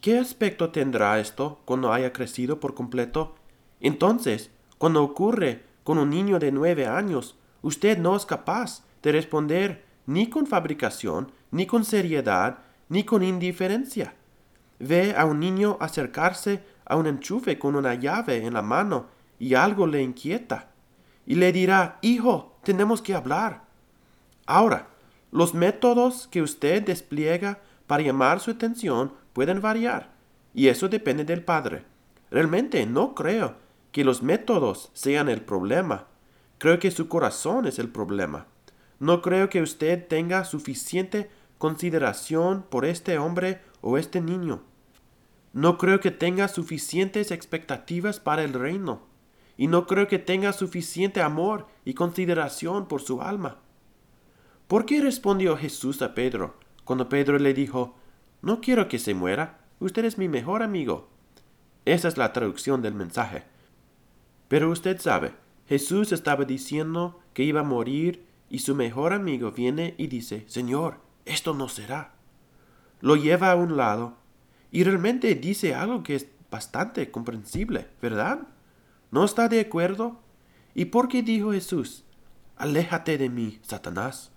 [0.00, 3.34] ¿Qué aspecto tendrá esto cuando haya crecido por completo?
[3.80, 9.84] Entonces, cuando ocurre con un niño de nueve años, usted no es capaz de responder
[10.06, 14.14] ni con fabricación, ni con seriedad, ni con indiferencia.
[14.78, 19.06] Ve a un niño acercarse a un enchufe con una llave en la mano
[19.38, 20.70] y algo le inquieta.
[21.26, 23.62] Y le dirá, Hijo, tenemos que hablar.
[24.46, 24.88] Ahora,
[25.30, 30.10] los métodos que usted despliega para llamar su atención pueden variar,
[30.54, 31.84] y eso depende del padre.
[32.30, 33.56] Realmente no creo
[33.92, 36.06] que los métodos sean el problema.
[36.58, 38.46] Creo que su corazón es el problema.
[38.98, 44.62] No creo que usted tenga suficiente consideración por este hombre o este niño.
[45.52, 49.06] No creo que tenga suficientes expectativas para el reino.
[49.56, 53.58] Y no creo que tenga suficiente amor y consideración por su alma.
[54.68, 57.96] ¿Por qué respondió Jesús a Pedro cuando Pedro le dijo,
[58.40, 59.60] no quiero que se muera.
[59.80, 61.08] Usted es mi mejor amigo.
[61.84, 63.44] Esa es la traducción del mensaje.
[64.48, 65.34] Pero usted sabe,
[65.66, 71.00] Jesús estaba diciendo que iba a morir y su mejor amigo viene y dice, Señor,
[71.24, 72.14] esto no será.
[73.00, 74.16] Lo lleva a un lado
[74.70, 78.40] y realmente dice algo que es bastante comprensible, ¿verdad?
[79.10, 80.20] ¿No está de acuerdo?
[80.74, 82.04] ¿Y por qué dijo Jesús,
[82.56, 84.32] Aléjate de mí, Satanás?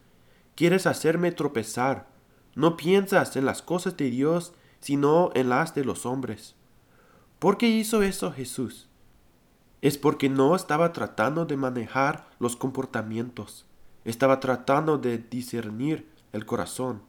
[0.56, 2.08] Quieres hacerme tropezar
[2.54, 6.56] no piensas en las cosas de Dios, sino en las de los hombres.
[7.40, 8.90] ¿Por qué hizo eso Jesús?
[9.82, 13.66] es porque no estaba tratando de manejar los comportamientos,
[14.06, 17.02] estaba tratando de discernir el corazón,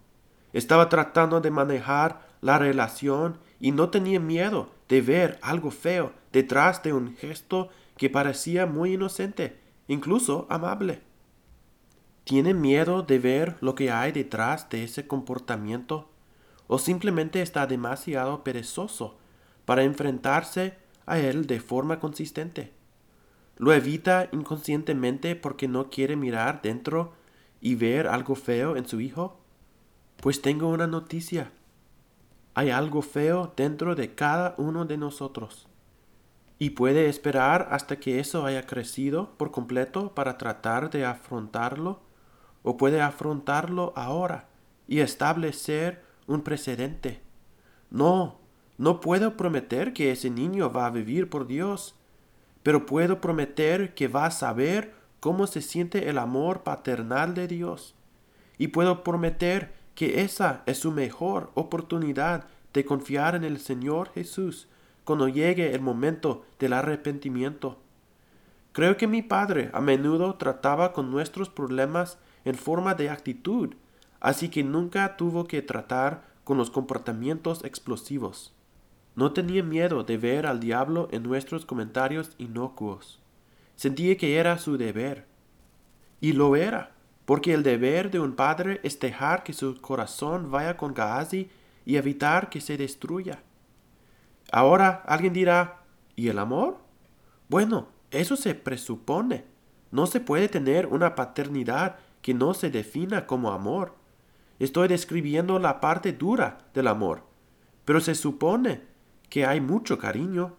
[0.52, 6.82] estaba tratando de manejar la relación y no tenía miedo de ver algo feo detrás
[6.82, 11.00] de un gesto que parecía muy inocente, incluso amable.
[12.24, 16.10] ¿Tiene miedo de ver lo que hay detrás de ese comportamiento?
[16.66, 19.18] ¿O simplemente está demasiado perezoso
[19.64, 20.76] para enfrentarse
[21.06, 22.72] a él de forma consistente?
[23.56, 27.12] ¿Lo evita inconscientemente porque no quiere mirar dentro
[27.60, 29.38] y ver algo feo en su hijo?
[30.16, 31.52] Pues tengo una noticia.
[32.54, 35.68] Hay algo feo dentro de cada uno de nosotros.
[36.58, 42.00] Y puede esperar hasta que eso haya crecido por completo para tratar de afrontarlo
[42.62, 44.48] o puede afrontarlo ahora
[44.86, 47.22] y establecer un precedente.
[47.90, 48.38] No,
[48.78, 51.94] no puedo prometer que ese niño va a vivir por Dios,
[52.62, 57.94] pero puedo prometer que va a saber cómo se siente el amor paternal de Dios.
[58.58, 64.68] Y puedo prometer que esa es su mejor oportunidad de confiar en el Señor Jesús
[65.04, 67.78] cuando llegue el momento del arrepentimiento.
[68.72, 73.74] Creo que mi padre a menudo trataba con nuestros problemas en forma de actitud,
[74.20, 78.54] así que nunca tuvo que tratar con los comportamientos explosivos.
[79.14, 83.20] No tenía miedo de ver al diablo en nuestros comentarios inocuos.
[83.76, 85.26] Sentía que era su deber.
[86.20, 86.92] Y lo era,
[87.24, 91.50] porque el deber de un padre es dejar que su corazón vaya con Gazi
[91.84, 93.42] y evitar que se destruya.
[94.50, 95.84] Ahora alguien dirá,
[96.16, 96.78] ¿y el amor?
[97.48, 99.44] Bueno, eso se presupone.
[99.90, 103.94] No se puede tener una paternidad que no se defina como amor.
[104.58, 107.24] Estoy describiendo la parte dura del amor,
[107.84, 108.82] pero se supone
[109.28, 110.56] que hay mucho cariño,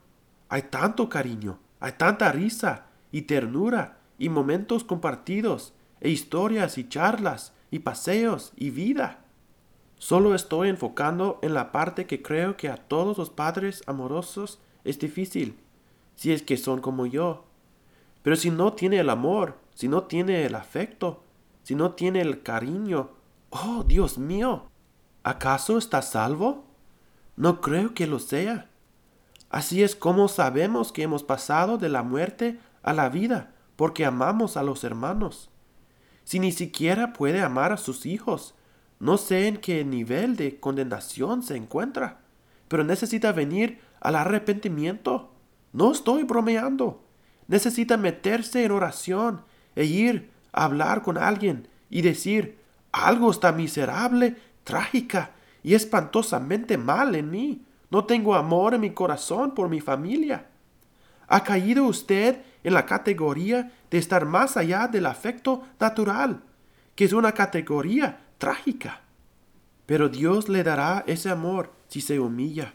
[0.49, 5.73] hay tanto cariño, hay tanta risa y ternura y momentos compartidos
[6.03, 9.21] e historias y charlas y paseos y vida.
[9.97, 14.99] Solo estoy enfocando en la parte que creo que a todos los padres amorosos es
[14.99, 15.57] difícil,
[16.15, 17.45] si es que son como yo.
[18.21, 21.23] Pero si no tiene el amor, si no tiene el afecto,
[21.63, 23.11] si no tiene el cariño?
[23.49, 24.65] Oh, Dios mío,
[25.23, 26.65] ¿acaso está salvo?
[27.37, 28.69] No creo que lo sea.
[29.49, 34.57] Así es como sabemos que hemos pasado de la muerte a la vida, porque amamos
[34.57, 35.49] a los hermanos.
[36.23, 38.55] Si ni siquiera puede amar a sus hijos,
[38.99, 42.21] no sé en qué nivel de condenación se encuentra,
[42.67, 45.31] pero necesita venir al arrepentimiento.
[45.73, 47.03] No estoy bromeando.
[47.47, 49.41] Necesita meterse en oración
[49.75, 52.59] e ir hablar con alguien y decir,
[52.91, 55.31] algo está miserable, trágica
[55.63, 57.65] y espantosamente mal en mí.
[57.89, 60.47] No tengo amor en mi corazón por mi familia.
[61.27, 66.41] ¿Ha caído usted en la categoría de estar más allá del afecto natural,
[66.95, 69.01] que es una categoría trágica?
[69.85, 72.73] Pero Dios le dará ese amor si se humilla,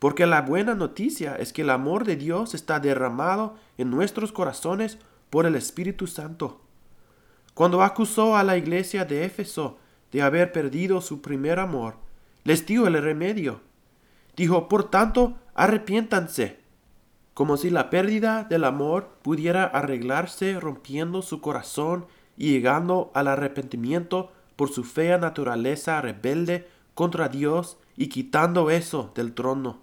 [0.00, 4.98] porque la buena noticia es que el amor de Dios está derramado en nuestros corazones
[5.30, 6.60] por el Espíritu Santo.
[7.54, 9.78] Cuando acusó a la iglesia de Éfeso
[10.10, 11.94] de haber perdido su primer amor,
[12.42, 13.60] les dio el remedio.
[14.34, 16.58] Dijo, por tanto, arrepiéntanse,
[17.36, 24.32] como si la pérdida del amor pudiera arreglarse rompiendo su corazón y llegando al arrepentimiento
[24.56, 29.80] por su fea naturaleza rebelde contra Dios y quitando eso del trono.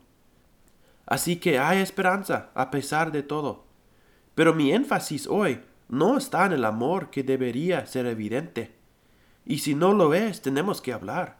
[1.06, 3.66] Así que hay esperanza a pesar de todo.
[4.34, 8.74] Pero mi énfasis hoy no está en el amor que debería ser evidente.
[9.46, 11.38] Y si no lo es, tenemos que hablar.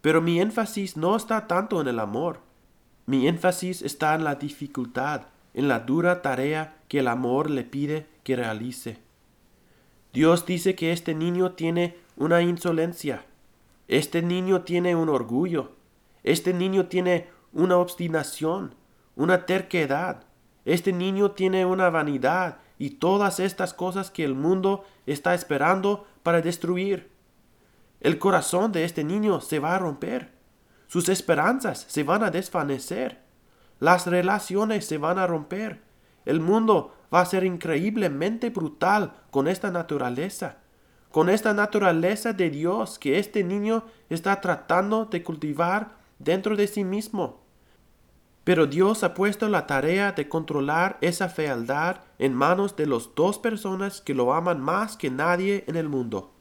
[0.00, 2.38] Pero mi énfasis no está tanto en el amor.
[3.06, 5.22] Mi énfasis está en la dificultad,
[5.54, 8.98] en la dura tarea que el amor le pide que realice.
[10.12, 13.24] Dios dice que este niño tiene una insolencia.
[13.88, 15.72] Este niño tiene un orgullo.
[16.22, 18.74] Este niño tiene una obstinación,
[19.16, 20.24] una terquedad.
[20.64, 26.40] Este niño tiene una vanidad y todas estas cosas que el mundo está esperando para
[26.40, 27.10] destruir.
[28.00, 30.32] El corazón de este niño se va a romper.
[30.86, 33.22] Sus esperanzas se van a desvanecer.
[33.80, 35.82] Las relaciones se van a romper.
[36.26, 40.58] El mundo va a ser increíblemente brutal con esta naturaleza,
[41.10, 46.84] con esta naturaleza de Dios que este niño está tratando de cultivar dentro de sí
[46.84, 47.40] mismo.
[48.44, 53.38] Pero Dios ha puesto la tarea de controlar esa fealdad en manos de las dos
[53.38, 56.32] personas que lo aman más que nadie en el mundo.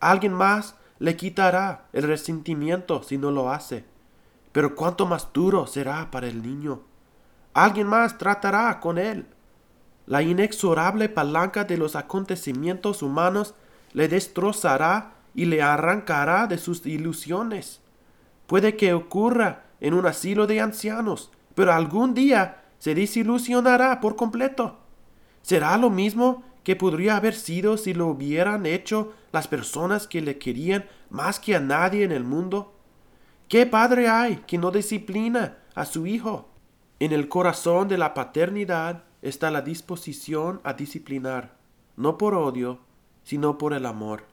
[0.00, 3.84] Alguien más le quitará el resentimiento si no lo hace.
[4.52, 6.80] Pero cuánto más duro será para el niño.
[7.54, 9.26] Alguien más tratará con él.
[10.06, 13.54] la inexorable palanca de los acontecimientos humanos
[13.92, 17.80] le destrozará y le arrancará de sus ilusiones.
[18.46, 24.78] Puede que ocurra en un asilo de ancianos, pero algún día se desilusionará por completo.
[25.42, 30.38] ¿Será lo mismo que podría haber sido si lo hubieran hecho las personas que le
[30.38, 32.77] querían más que a nadie en el mundo?
[33.48, 36.50] ¿Qué padre hay que no disciplina a su hijo?
[37.00, 41.56] En el corazón de la paternidad está la disposición a disciplinar,
[41.96, 42.80] no por odio,
[43.22, 44.24] sino por el amor,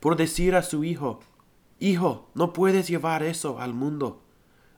[0.00, 1.20] por decir a su hijo,
[1.78, 4.22] Hijo, no puedes llevar eso al mundo.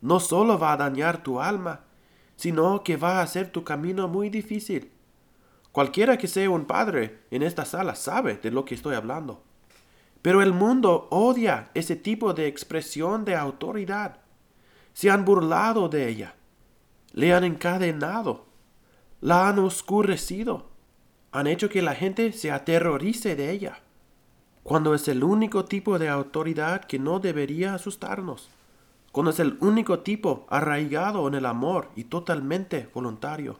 [0.00, 1.84] No solo va a dañar tu alma,
[2.34, 4.90] sino que va a hacer tu camino muy difícil.
[5.70, 9.44] Cualquiera que sea un padre en esta sala sabe de lo que estoy hablando.
[10.22, 14.18] Pero el mundo odia ese tipo de expresión de autoridad.
[14.92, 16.34] Se han burlado de ella.
[17.12, 18.46] Le han encadenado.
[19.20, 20.70] La han oscurecido.
[21.30, 23.80] Han hecho que la gente se aterrorice de ella.
[24.62, 28.50] Cuando es el único tipo de autoridad que no debería asustarnos.
[29.12, 33.58] Cuando es el único tipo arraigado en el amor y totalmente voluntario.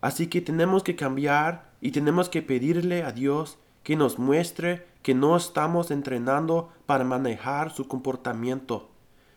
[0.00, 5.14] Así que tenemos que cambiar y tenemos que pedirle a Dios que nos muestre que
[5.14, 8.90] no estamos entrenando para manejar su comportamiento.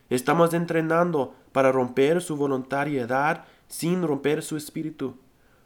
[0.09, 5.15] Estamos entrenando para romper su voluntariedad sin romper su espíritu,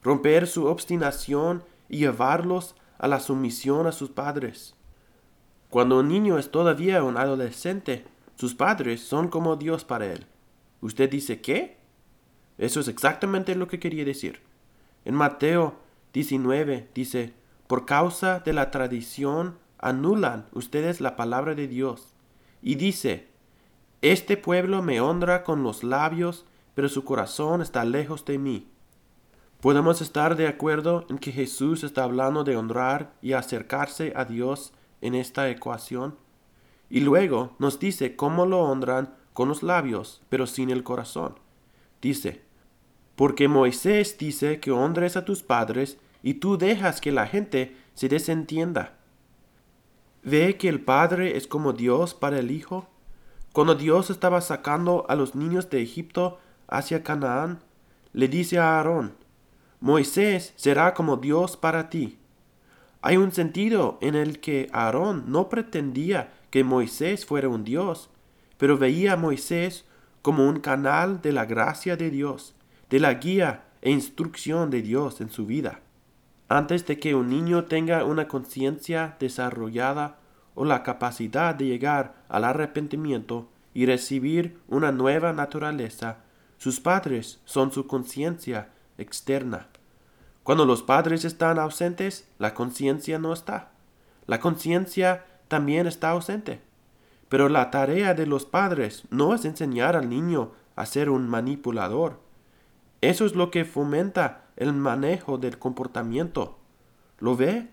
[0.04, 4.76] romper su obstinación y llevarlos a la sumisión a sus padres.
[5.70, 10.26] Cuando un niño es todavía un adolescente, sus padres son como Dios para él.
[10.82, 11.78] ¿Usted dice qué?
[12.58, 14.42] Eso es exactamente lo que quería decir.
[15.04, 15.76] En Mateo
[16.14, 17.34] 19 dice,
[17.68, 22.14] por causa de la tradición anulan ustedes la palabra de Dios.
[22.62, 23.30] Y dice,
[24.02, 28.68] Este pueblo me honra con los labios, pero su corazón está lejos de mí.
[29.62, 34.74] Podemos estar de acuerdo en que Jesús está hablando de honrar y acercarse a Dios
[35.02, 36.18] en esta ecuación.
[36.90, 41.40] Y luego nos dice cómo lo honran con los labios, pero sin el corazón.
[42.02, 42.44] Dice,
[43.16, 48.10] porque Moisés dice que honres a tus padres y tú dejas que la gente se
[48.10, 48.98] desentienda.
[50.28, 52.88] ¿Ve que el Padre es como Dios para el Hijo?
[53.54, 57.60] Cuando Dios estaba sacando a los niños de Egipto hacia Canaán,
[58.12, 59.14] le dice a Aarón,
[59.80, 62.18] Moisés será como Dios para ti.
[63.04, 68.10] Hay un sentido en el que Aarón no pretendía que Moisés fuera un Dios,
[68.58, 69.86] pero veía a Moisés
[70.24, 72.56] como un canal de la gracia de Dios,
[72.90, 75.82] de la guía e instrucción de Dios en su vida.
[76.48, 80.18] Antes de que un niño tenga una conciencia desarrollada
[80.54, 86.20] o la capacidad de llegar al arrepentimiento y recibir una nueva naturaleza,
[86.58, 89.68] sus padres son su conciencia externa.
[90.44, 93.72] Cuando los padres están ausentes, la conciencia no está.
[94.28, 96.62] La conciencia también está ausente.
[97.28, 102.20] Pero la tarea de los padres no es enseñar al niño a ser un manipulador.
[103.02, 106.58] Eso es lo que fomenta el manejo del comportamiento.
[107.20, 107.70] ¿Lo ve?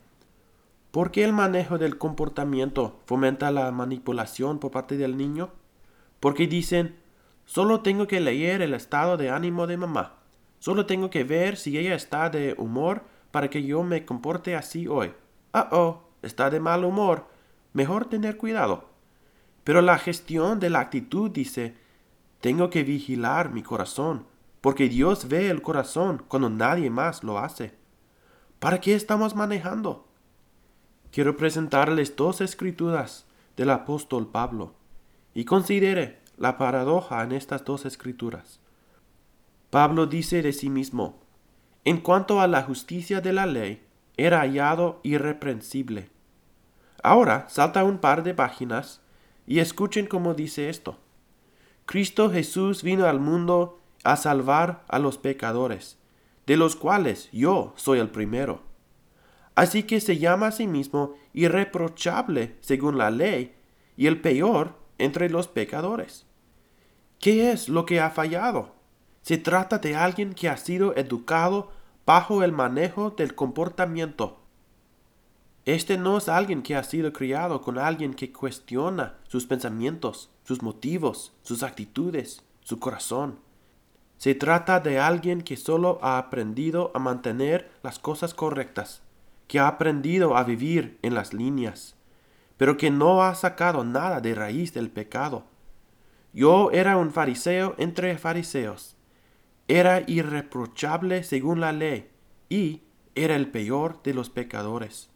[0.90, 5.50] ¿Por qué el manejo del comportamiento fomenta la manipulación por parte del niño?
[6.20, 6.96] Porque dicen,
[7.44, 10.16] solo tengo que leer el estado de ánimo de mamá.
[10.58, 14.86] Solo tengo que ver si ella está de humor para que yo me comporte así
[14.86, 15.12] hoy.
[15.52, 17.26] Ah, oh, está de mal humor.
[17.72, 18.90] Mejor tener cuidado.
[19.64, 21.74] Pero la gestión de la actitud dice,
[22.40, 24.26] tengo que vigilar mi corazón
[24.62, 27.74] porque Dios ve el corazón cuando nadie más lo hace.
[28.60, 30.06] ¿Para qué estamos manejando?
[31.10, 34.74] Quiero presentarles dos escrituras del apóstol Pablo
[35.34, 38.60] y considere la paradoja en estas dos escrituras.
[39.68, 41.20] Pablo dice de sí mismo,
[41.84, 43.84] en cuanto a la justicia de la ley,
[44.16, 46.08] era hallado irreprensible.
[47.02, 49.00] Ahora salta un par de páginas
[49.44, 50.98] y escuchen cómo dice esto.
[51.84, 55.98] Cristo Jesús vino al mundo a salvar a los pecadores,
[56.46, 58.62] de los cuales yo soy el primero.
[59.54, 63.54] Así que se llama a sí mismo irreprochable según la ley
[63.96, 66.26] y el peor entre los pecadores.
[67.18, 68.74] ¿Qué es lo que ha fallado?
[69.22, 71.70] Se trata de alguien que ha sido educado
[72.04, 74.40] bajo el manejo del comportamiento.
[75.64, 80.60] Este no es alguien que ha sido criado con alguien que cuestiona sus pensamientos, sus
[80.62, 83.38] motivos, sus actitudes, su corazón.
[84.22, 89.02] Se trata de alguien que solo ha aprendido a mantener las cosas correctas,
[89.48, 91.96] que ha aprendido a vivir en las líneas,
[92.56, 95.42] pero que no ha sacado nada de raíz del pecado.
[96.32, 98.94] Yo era un fariseo entre fariseos.
[99.66, 102.08] Era irreprochable según la ley
[102.48, 102.82] y
[103.16, 105.10] era el peor de los pecadores.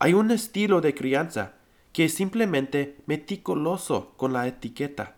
[0.00, 1.52] Hay un estilo de crianza
[1.92, 5.14] que es simplemente meticuloso con la etiqueta.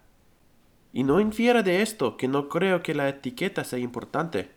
[0.94, 4.52] Y no infiera de esto que no creo que la etiqueta sea importante.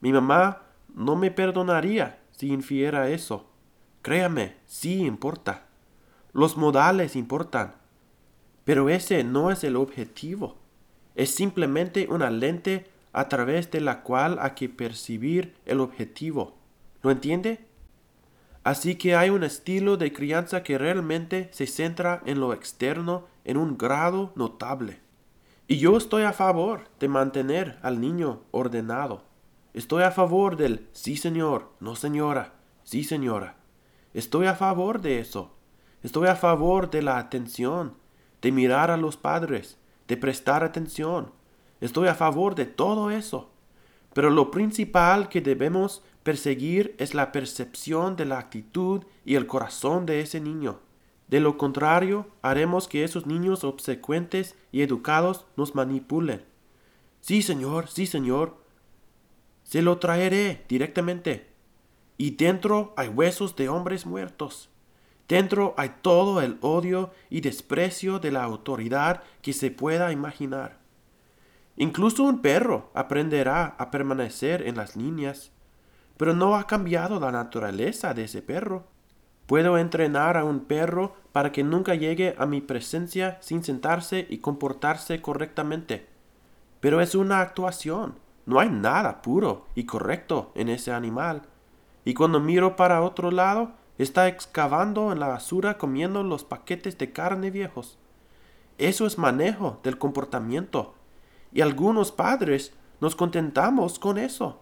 [0.00, 0.62] Mi mamá
[0.94, 3.50] no me perdonaría si infiera eso.
[4.00, 5.66] Créame, sí importa.
[6.32, 7.74] Los modales importan.
[8.64, 10.56] Pero ese no es el objetivo.
[11.16, 16.54] Es simplemente una lente a través de la cual hay que percibir el objetivo.
[17.02, 17.66] ¿Lo entiende?
[18.62, 23.58] Así que hay un estilo de crianza que realmente se centra en lo externo en
[23.58, 25.03] un grado notable.
[25.66, 29.22] Y yo estoy a favor de mantener al niño ordenado.
[29.72, 32.52] Estoy a favor del sí señor, no señora,
[32.82, 33.56] sí señora.
[34.12, 35.52] Estoy a favor de eso.
[36.02, 37.94] Estoy a favor de la atención,
[38.42, 41.32] de mirar a los padres, de prestar atención.
[41.80, 43.50] Estoy a favor de todo eso.
[44.12, 50.04] Pero lo principal que debemos perseguir es la percepción de la actitud y el corazón
[50.04, 50.80] de ese niño.
[51.34, 56.44] De lo contrario, haremos que esos niños obsecuentes y educados nos manipulen.
[57.20, 58.56] Sí, señor, sí, señor.
[59.64, 61.48] Se lo traeré directamente.
[62.16, 64.70] Y dentro hay huesos de hombres muertos.
[65.26, 70.78] Dentro hay todo el odio y desprecio de la autoridad que se pueda imaginar.
[71.76, 75.50] Incluso un perro aprenderá a permanecer en las líneas,
[76.16, 78.86] pero no ha cambiado la naturaleza de ese perro.
[79.46, 84.38] Puedo entrenar a un perro para que nunca llegue a mi presencia sin sentarse y
[84.38, 86.06] comportarse correctamente.
[86.78, 88.14] Pero es una actuación.
[88.46, 91.42] No hay nada puro y correcto en ese animal.
[92.04, 97.10] Y cuando miro para otro lado, está excavando en la basura comiendo los paquetes de
[97.10, 97.98] carne viejos.
[98.78, 100.94] Eso es manejo del comportamiento
[101.52, 104.60] y algunos padres nos contentamos con eso.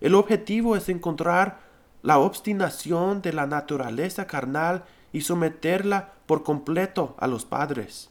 [0.00, 1.60] El objetivo es encontrar
[2.02, 8.10] la obstinación de la naturaleza carnal y someterla por completo a los padres.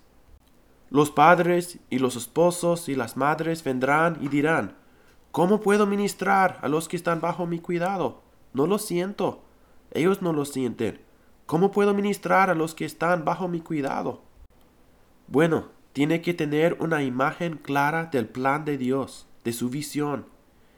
[0.89, 4.75] Los padres y los esposos y las madres vendrán y dirán,
[5.31, 8.23] ¿Cómo puedo ministrar a los que están bajo mi cuidado?
[8.53, 9.43] No lo siento.
[9.91, 11.01] Ellos no lo sienten.
[11.45, 14.21] ¿Cómo puedo ministrar a los que están bajo mi cuidado?
[15.27, 20.25] Bueno, tiene que tener una imagen clara del plan de Dios, de su visión,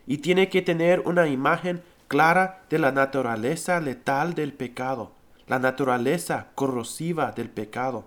[0.06, 5.14] y tiene que tener una imagen clara de la naturaleza letal del pecado,
[5.50, 8.06] la naturaleza corrosiva del pecado.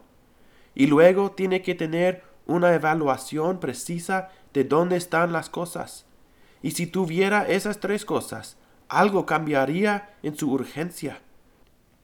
[0.74, 6.07] Y luego tiene que tener una evaluación precisa de dónde están las cosas.
[6.62, 8.57] Y si tuviera esas tres cosas,
[8.88, 11.20] algo cambiaría en su urgencia.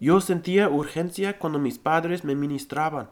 [0.01, 3.11] Yo sentía urgencia cuando mis padres me ministraban.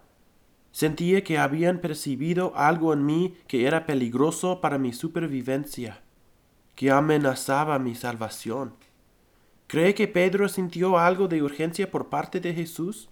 [0.72, 6.02] Sentía que habían percibido algo en mí que era peligroso para mi supervivencia,
[6.74, 8.74] que amenazaba mi salvación.
[9.68, 13.08] ¿Cree que Pedro sintió algo de urgencia por parte de Jesús?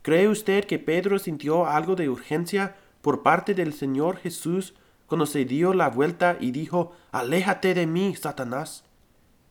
[0.00, 4.74] ¿Cree usted que Pedro sintió algo de urgencia por parte del Señor Jesús
[5.06, 8.84] cuando se dio la vuelta y dijo, Aléjate de mí, Satanás?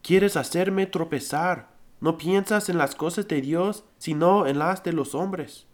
[0.01, 1.69] ¿Quieres hacerme tropezar?
[1.99, 5.67] No piensas en las cosas de Dios, sino en las de los hombres.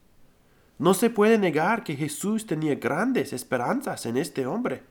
[0.78, 4.84] No se puede negar que Jesús tenía grandes esperanzas en este hombre.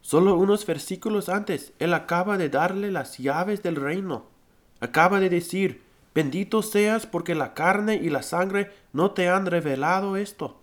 [0.00, 4.39] Solo unos versículos antes, Él acaba de darle las llaves del reino.
[4.80, 5.82] Acaba de decir,
[6.14, 10.60] bendito seas porque la carne y la sangre no te han revelado esto.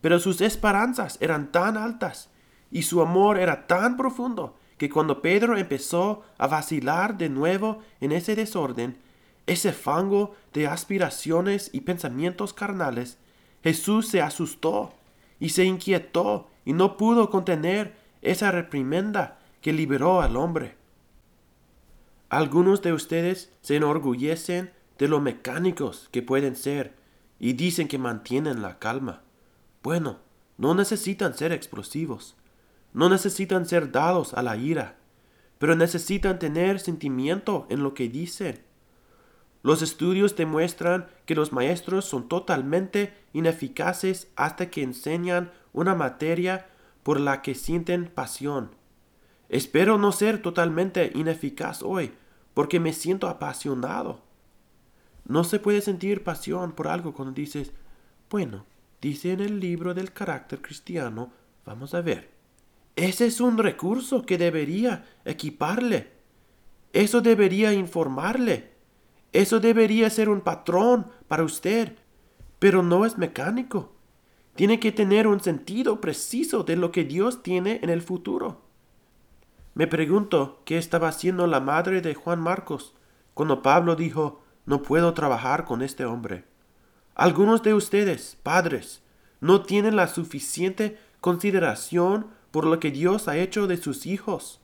[0.00, 2.30] Pero sus esperanzas eran tan altas
[2.70, 8.10] y su amor era tan profundo que cuando Pedro empezó a vacilar de nuevo en
[8.10, 8.98] ese desorden,
[9.46, 13.18] ese fango de aspiraciones y pensamientos carnales,
[13.62, 14.92] Jesús se asustó
[15.38, 20.76] y se inquietó y no pudo contener esa reprimenda que liberó al hombre.
[22.32, 26.94] Algunos de ustedes se enorgullecen de lo mecánicos que pueden ser
[27.38, 29.22] y dicen que mantienen la calma.
[29.82, 30.18] Bueno,
[30.56, 32.34] no necesitan ser explosivos,
[32.92, 34.96] no necesitan ser dados a la ira,
[35.58, 38.62] pero necesitan tener sentimiento en lo que dicen
[39.62, 46.66] los estudios demuestran que los maestros son totalmente ineficaces hasta que enseñan una materia
[47.04, 48.72] por la que sienten pasión.
[49.48, 52.12] Espero no ser totalmente ineficaz hoy,
[52.54, 54.20] porque me siento apasionado.
[55.26, 57.72] No se puede sentir pasión por algo cuando dices,
[58.30, 58.66] bueno,
[59.00, 61.32] dice en el libro del carácter cristiano,
[61.64, 62.30] vamos a ver.
[62.96, 66.10] Ese es un recurso que debería equiparle.
[66.92, 68.72] Eso debería informarle.
[69.32, 71.96] Eso debería ser un patrón para usted,
[72.58, 73.92] pero no es mecánico.
[74.54, 78.60] Tiene que tener un sentido preciso de lo que Dios tiene en el futuro.
[79.74, 82.94] Me pregunto qué estaba haciendo la madre de Juan Marcos
[83.32, 86.44] cuando Pablo dijo, no puedo trabajar con este hombre.
[87.14, 89.02] Algunos de ustedes, padres,
[89.40, 94.60] no tienen la suficiente consideración por lo que Dios ha hecho de sus hijos.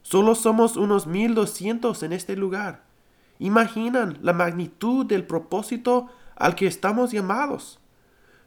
[0.00, 2.84] Solo somos unos mil doscientos en este lugar.
[3.38, 7.80] Imaginan la magnitud del propósito al que estamos llamados.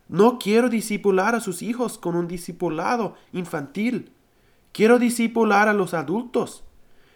[0.08, 4.12] No quiero disipular a sus hijos con un discipulado infantil.
[4.76, 6.66] Quiero disipular a los adultos.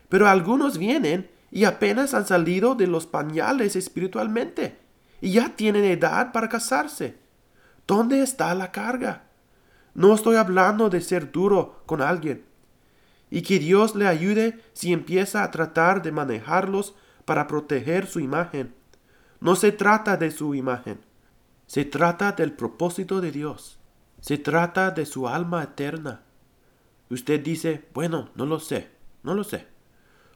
[0.07, 4.79] Pero algunos vienen y apenas han salido de los pañales espiritualmente
[5.19, 7.17] y ya tienen edad para casarse.
[7.85, 9.23] ¿Dónde está la carga?
[9.93, 12.45] No estoy hablando de ser duro con alguien.
[13.29, 16.95] Y que Dios le ayude si empieza a tratar de manejarlos
[17.25, 18.73] para proteger su imagen.
[19.41, 21.01] No se trata de su imagen.
[21.67, 23.81] Se trata del propósito de Dios.
[24.21, 26.21] Se trata de su alma eterna.
[27.09, 28.89] Usted dice, bueno, no lo sé,
[29.23, 29.67] no lo sé.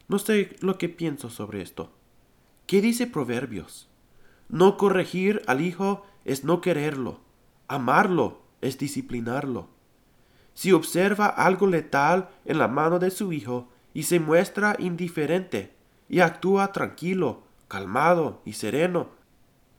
[0.08, 1.92] No sé lo que pienso sobre esto.
[2.66, 3.90] ¿Qué dice Proverbios?
[4.50, 7.20] No corregir al hijo es no quererlo.
[7.68, 9.70] Amarlo es disciplinarlo.
[10.54, 15.74] Si observa algo letal en la mano de su hijo y se muestra indiferente
[16.10, 19.10] y actúa tranquilo, calmado y sereno,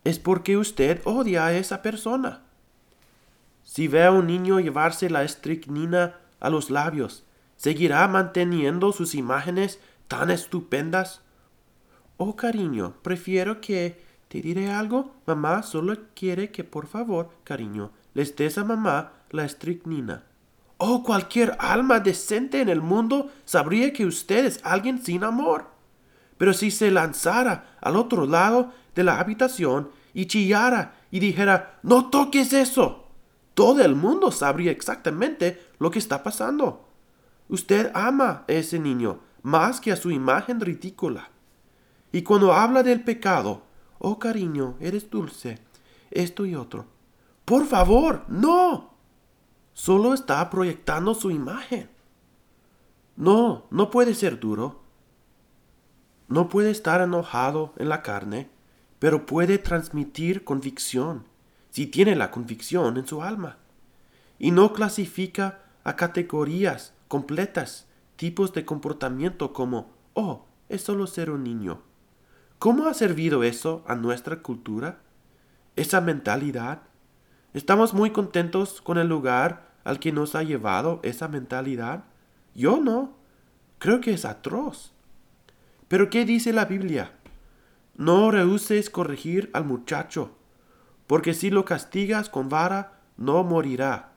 [0.05, 2.43] es porque usted odia a esa persona.
[3.63, 7.25] Si ve a un niño llevarse la estricnina a los labios,
[7.57, 11.23] ¿seguirá manteniendo sus imágenes tan estupendas?
[12.17, 15.15] Oh, cariño, prefiero que ¿Te diré algo?
[15.27, 20.25] Mamá solo quiere que por favor, cariño, les des a mamá la estricnina.
[20.77, 25.67] Oh, cualquier alma decente en el mundo sabría que usted es alguien sin amor.
[26.37, 32.11] Pero si se lanzara al otro lado de la habitación y chillara y dijera No
[32.11, 33.07] toques eso.
[33.55, 36.89] Todo el mundo sabría exactamente lo que está pasando.
[37.49, 41.31] Usted ama a ese niño más que a su imagen ridícula.
[42.13, 43.63] Y cuando habla del pecado,
[44.07, 45.59] Oh, cariño, eres dulce.
[46.11, 46.85] Esto y otro.
[47.47, 48.91] Por favor, no.
[49.73, 51.89] Solo está proyectando su imagen.
[53.17, 54.83] No, no puede ser duro.
[56.29, 58.51] No puede estar enojado en la carne,
[58.99, 61.27] pero puede transmitir convicción,
[61.71, 63.57] si tiene la convicción en su alma.
[64.39, 71.45] Y no clasifica a categorías completas, tipos de comportamiento como, oh, es solo ser un
[71.45, 71.83] niño
[72.65, 75.01] ¿Cómo ha servido eso a nuestra cultura?
[75.77, 76.81] Esa mentalidad.
[77.53, 82.05] ¿Estamos muy contentos con el lugar al que nos ha llevado esa mentalidad?
[82.55, 83.13] Yo no.
[83.79, 84.93] Creo que es atroz.
[85.89, 87.13] Pero ¿qué dice la Biblia?
[87.97, 90.31] No rehuses corregir al muchacho,
[91.07, 94.14] porque si lo castigas con vara, no morirá.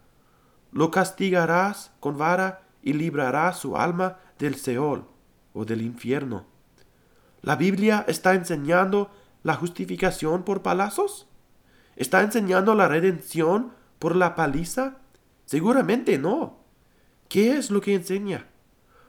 [0.72, 5.06] Lo castigarás con vara y librarás su alma del Seol
[5.54, 6.46] o del infierno.
[7.42, 9.10] ¿La Biblia está enseñando
[9.44, 11.28] la justificación por palazos?
[11.96, 14.98] ¿Está enseñando la redención por la paliza?
[15.46, 16.60] Seguramente no.
[17.30, 18.48] ¿Qué es lo que enseña?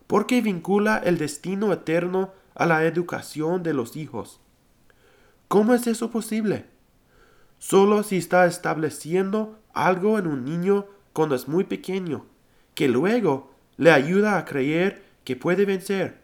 [0.07, 4.41] ¿Por qué vincula el destino eterno a la educación de los hijos?
[5.49, 6.67] ¿Cómo es eso posible?
[7.59, 12.27] Solo si está estableciendo algo en un niño cuando es muy pequeño,
[12.75, 16.21] que luego le ayuda a creer que puede vencer,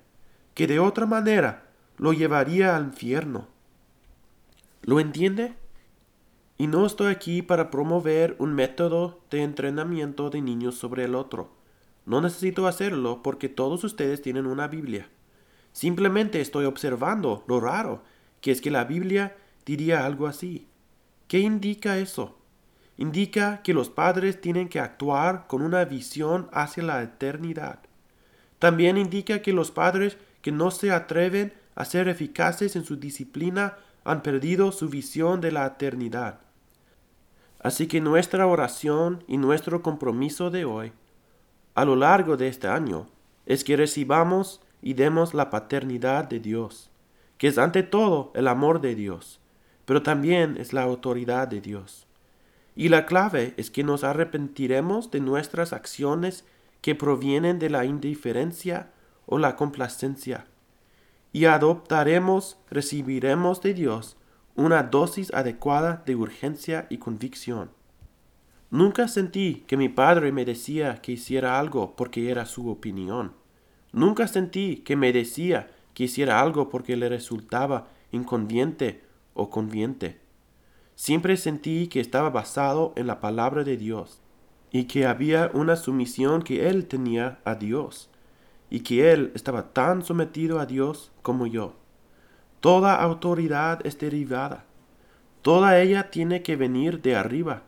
[0.55, 3.49] que de otra manera lo llevaría al infierno.
[4.83, 5.55] ¿Lo entiende?
[6.57, 11.51] Y no estoy aquí para promover un método de entrenamiento de niños sobre el otro.
[12.07, 15.09] No necesito hacerlo porque todos ustedes tienen una Biblia.
[15.73, 18.03] Simplemente estoy observando lo raro,
[18.41, 20.69] que es que la Biblia diría algo así.
[21.27, 22.39] ¿Qué indica eso?
[22.97, 27.81] Indica que los padres tienen que actuar con una visión hacia la eternidad.
[28.59, 33.77] También indica que los padres que no se atreven a ser eficaces en su disciplina
[34.05, 36.41] han perdido su visión de la eternidad.
[37.61, 40.93] Así que nuestra oración y nuestro compromiso de hoy,
[41.75, 43.09] a lo largo de este año,
[43.47, 46.91] es que recibamos y demos la paternidad de Dios,
[47.39, 49.41] que es ante todo el amor de Dios,
[49.87, 52.04] pero también es la autoridad de Dios.
[52.77, 56.45] Y la clave es que nos arrepentiremos de nuestras acciones
[56.81, 58.91] que provienen de la indiferencia
[59.27, 60.47] o la complacencia
[61.35, 64.17] y adoptaremos, recibiremos de Dios
[64.55, 67.71] una dosis adecuada de urgencia y convicción.
[68.71, 73.33] Nunca sentí que mi padre me decía que hiciera algo porque era su opinión.
[73.93, 79.03] Nunca sentí que me decía que hiciera algo porque le resultaba inconveniente
[79.35, 80.21] o conviente.
[80.95, 84.21] Siempre sentí que estaba basado en la palabra de Dios
[84.71, 88.11] y que había una sumisión que él tenía a Dios
[88.71, 91.75] y que él estaba tan sometido a Dios como yo.
[92.61, 94.65] Toda autoridad es derivada.
[95.43, 97.65] Toda ella tiene que venir de arriba,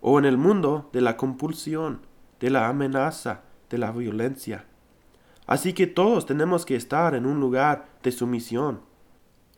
[0.00, 2.02] o en el mundo de la compulsión,
[2.38, 3.40] de la amenaza,
[3.70, 4.66] de la violencia.
[5.46, 8.82] Así que todos tenemos que estar en un lugar de sumisión.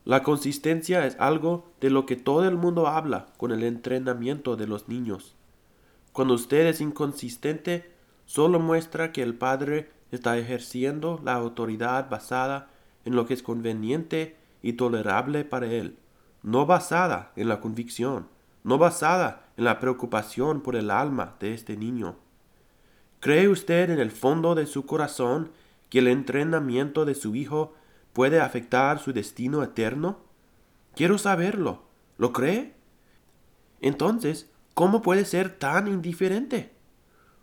[0.04, 4.66] La consistencia es algo de lo que todo el mundo habla con el entrenamiento de
[4.66, 5.34] los niños.
[6.12, 7.90] Cuando usted es inconsistente,
[8.24, 12.68] solo muestra que el padre está ejerciendo la autoridad basada
[13.04, 15.96] en lo que es conveniente y tolerable para él,
[16.42, 18.26] no basada en la convicción,
[18.64, 22.16] no basada en la preocupación por el alma de este niño.
[23.20, 25.50] ¿Cree usted en el fondo de su corazón
[25.90, 27.74] que el entrenamiento de su hijo
[28.12, 30.18] puede afectar su destino eterno?
[30.94, 31.84] Quiero saberlo.
[32.18, 32.74] ¿Lo cree?
[33.80, 36.72] Entonces, ¿cómo puede ser tan indiferente?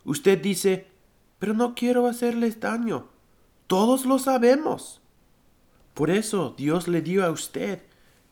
[0.04, 0.88] Usted dice,
[1.38, 3.08] pero no quiero hacerles daño.
[3.66, 5.02] Todos lo sabemos.
[5.94, 7.82] Por eso Dios le dio a usted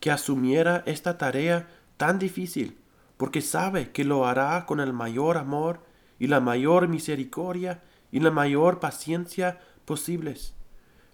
[0.00, 2.78] que asumiera esta tarea tan difícil,
[3.16, 5.80] porque sabe que lo hará con el mayor amor
[6.18, 7.82] y la mayor misericordia
[8.12, 10.54] y la mayor paciencia posibles.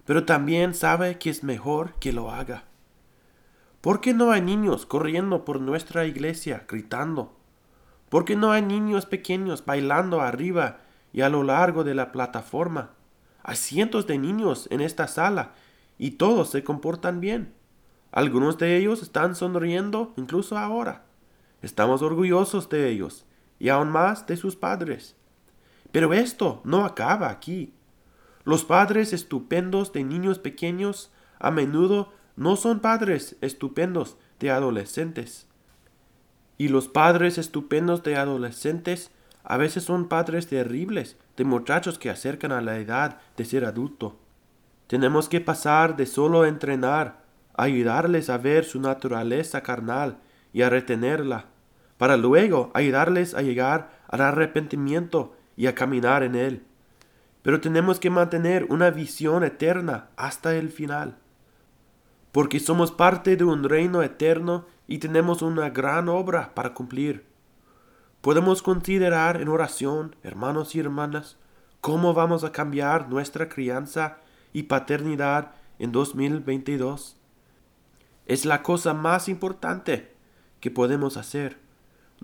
[0.05, 2.65] Pero también sabe que es mejor que lo haga.
[3.81, 7.33] ¿Por qué no hay niños corriendo por nuestra iglesia gritando?
[8.09, 10.77] ¿Por qué no hay niños pequeños bailando arriba
[11.11, 12.91] y a lo largo de la plataforma?
[13.43, 15.51] Hay cientos de niños en esta sala
[15.97, 17.53] y todos se comportan bien.
[18.11, 21.03] Algunos de ellos están sonriendo incluso ahora.
[21.61, 23.25] Estamos orgullosos de ellos
[23.59, 25.15] y aún más de sus padres.
[25.91, 27.73] Pero esto no acaba aquí.
[28.45, 35.47] Los padres estupendos de niños pequeños a menudo no son padres estupendos de adolescentes.
[36.57, 39.11] Y los padres estupendos de adolescentes
[39.43, 44.17] a veces son padres terribles de muchachos que acercan a la edad de ser adulto.
[44.87, 47.23] Tenemos que pasar de solo entrenar,
[47.55, 50.17] ayudarles a ver su naturaleza carnal
[50.53, 51.45] y a retenerla,
[51.97, 56.63] para luego ayudarles a llegar al arrepentimiento y a caminar en él.
[57.43, 61.17] Pero tenemos que mantener una visión eterna hasta el final,
[62.31, 67.25] porque somos parte de un reino eterno y tenemos una gran obra para cumplir.
[68.21, 71.37] Podemos considerar en oración, hermanos y hermanas,
[71.81, 74.19] cómo vamos a cambiar nuestra crianza
[74.53, 77.17] y paternidad en 2022.
[78.25, 80.15] Es la cosa más importante
[80.61, 81.62] que podemos hacer.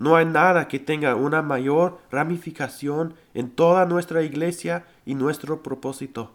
[0.00, 6.32] No hay nada que tenga una mayor ramificación en toda nuestra iglesia y nuestro propósito.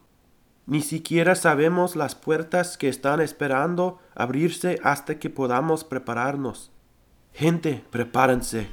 [0.66, 6.72] Ni siquiera sabemos las puertas que están esperando abrirse hasta que podamos prepararnos.
[7.34, 8.70] Gente, prepárense.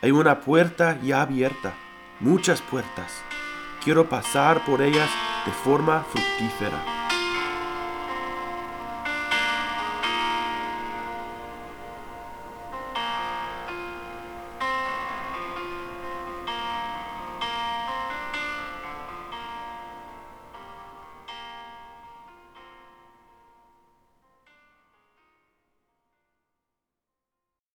[0.00, 1.74] Hay una puerta ya abierta,
[2.20, 3.12] muchas puertas
[3.88, 5.08] quiero pasar por ellas
[5.46, 6.97] de forma fructífera.